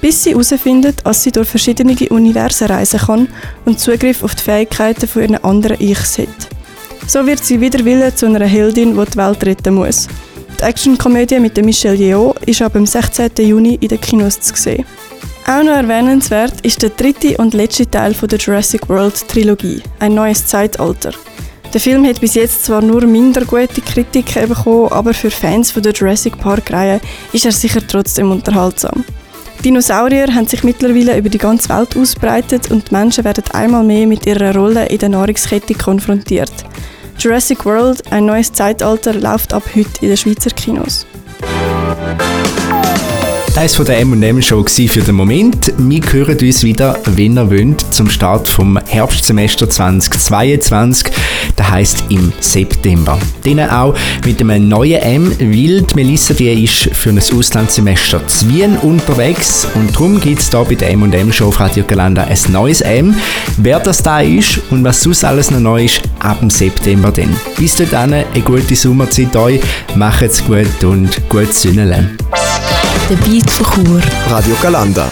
Bis 0.00 0.24
sie 0.24 0.30
herausfindet, 0.30 1.04
dass 1.04 1.22
sie 1.22 1.32
durch 1.32 1.48
verschiedene 1.48 1.94
Universen 2.08 2.68
reisen 2.68 3.00
kann 3.00 3.28
und 3.64 3.78
Zugriff 3.78 4.22
auf 4.22 4.34
die 4.34 4.42
Fähigkeiten 4.42 5.06
von 5.06 5.22
ihren 5.22 5.44
anderen 5.44 5.80
Ichs 5.80 6.18
hat. 6.18 6.28
So 7.06 7.26
wird 7.26 7.44
sie 7.44 7.60
wieder 7.60 7.84
Wille 7.84 8.14
zu 8.14 8.26
einer 8.26 8.44
Heldin, 8.46 8.96
die 8.96 9.10
die 9.10 9.16
Welt 9.16 9.44
retten 9.44 9.74
muss. 9.74 10.08
Die 10.58 10.64
Actionkomödie 10.64 11.40
mit 11.40 11.62
Michelle 11.64 11.96
Yeoh 11.96 12.34
ist 12.46 12.62
ab 12.62 12.72
dem 12.72 12.86
16. 12.86 13.30
Juni 13.38 13.78
in 13.80 13.88
den 13.88 14.00
Kinos 14.00 14.40
zu 14.40 14.54
sehen. 14.54 14.84
Auch 15.46 15.62
noch 15.62 15.72
erwähnenswert 15.76 16.60
ist 16.62 16.82
der 16.82 16.90
dritte 16.90 17.36
und 17.38 17.54
letzte 17.54 17.90
Teil 17.90 18.12
der 18.12 18.38
Jurassic 18.38 18.88
World 18.88 19.26
Trilogie, 19.28 19.82
ein 19.98 20.14
neues 20.14 20.46
Zeitalter. 20.46 21.12
Der 21.74 21.80
Film 21.80 22.06
hat 22.06 22.20
bis 22.20 22.34
jetzt 22.34 22.64
zwar 22.64 22.80
nur 22.80 23.06
minder 23.06 23.44
gute 23.44 23.82
Kritiken 23.82 24.48
bekommen, 24.48 24.90
aber 24.90 25.12
für 25.12 25.30
Fans 25.30 25.70
von 25.70 25.82
der 25.82 25.92
Jurassic 25.92 26.38
Park-Reihe 26.38 27.00
ist 27.32 27.44
er 27.44 27.52
sicher 27.52 27.86
trotzdem 27.86 28.30
unterhaltsam. 28.30 29.04
Dinosaurier 29.64 30.34
haben 30.34 30.46
sich 30.46 30.64
mittlerweile 30.64 31.18
über 31.18 31.28
die 31.28 31.36
ganze 31.36 31.68
Welt 31.68 31.96
ausbreitet 31.96 32.70
und 32.70 32.90
Menschen 32.90 33.24
werden 33.24 33.44
einmal 33.52 33.84
mehr 33.84 34.06
mit 34.06 34.24
ihrer 34.24 34.54
Rolle 34.54 34.86
in 34.86 34.98
der 34.98 35.10
Nahrungskette 35.10 35.74
konfrontiert. 35.74 36.52
Jurassic 37.18 37.66
World, 37.66 38.00
ein 38.12 38.26
neues 38.26 38.52
Zeitalter, 38.52 39.12
läuft 39.12 39.52
ab 39.52 39.64
heute 39.74 39.90
in 40.00 40.08
den 40.08 40.16
Schweizer 40.16 40.50
Kinos. 40.50 41.04
Das 43.60 43.76
war 43.76 43.86
der 43.86 43.98
M&M 43.98 44.40
Show 44.40 44.64
für 44.64 45.00
den 45.00 45.16
Moment. 45.16 45.72
Wir 45.78 46.00
hören 46.12 46.38
uns 46.38 46.62
wieder, 46.62 46.96
wenn 47.06 47.36
ihr 47.36 47.50
wollt, 47.50 47.84
zum 47.92 48.08
Start 48.08 48.46
vom 48.46 48.78
Herbstsemester 48.86 49.68
2022. 49.68 51.08
Das 51.56 51.68
heisst 51.68 52.04
im 52.08 52.32
September. 52.38 53.18
Dann 53.42 53.68
auch 53.68 53.96
mit 54.24 54.40
einem 54.40 54.68
neuen 54.68 55.02
M, 55.02 55.32
weil 55.40 55.82
die 55.82 55.94
Melissa 55.96 56.34
die 56.34 56.64
ist 56.64 56.94
für 56.94 57.10
ein 57.10 57.18
Auslandssemester 57.18 58.24
zu 58.28 58.48
Wien 58.48 58.76
unterwegs 58.76 59.66
und 59.74 59.92
darum 59.92 60.20
gibt 60.20 60.40
es 60.40 60.50
hier 60.50 60.64
bei 60.64 60.76
der 60.76 60.90
M&M 60.90 61.32
Show 61.32 61.48
auf 61.48 61.58
Radio 61.58 61.82
Galanda 61.84 62.22
ein 62.22 62.38
neues 62.52 62.80
M. 62.80 63.16
Wer 63.56 63.80
das 63.80 64.04
da 64.04 64.20
ist 64.20 64.60
und 64.70 64.84
was 64.84 65.00
sonst 65.00 65.24
alles 65.24 65.50
noch 65.50 65.58
neu 65.58 65.86
ist, 65.86 66.00
ab 66.20 66.40
dem 66.40 66.50
September 66.50 67.10
dann. 67.10 67.34
Bis 67.56 67.76
dahin, 67.76 68.14
eine 68.14 68.24
gute 68.44 68.74
Sommerzeit 68.74 69.34
euch, 69.36 69.60
macht's 69.94 70.44
gut 70.44 70.84
und 70.84 71.28
gut 71.28 71.52
Sünnelen. 71.52 72.16
Der 73.10 73.16
Beat 73.16 73.50
von 73.50 73.84
Chur. 73.84 74.00
Radio 74.28 74.54
Galanda. 74.62 75.10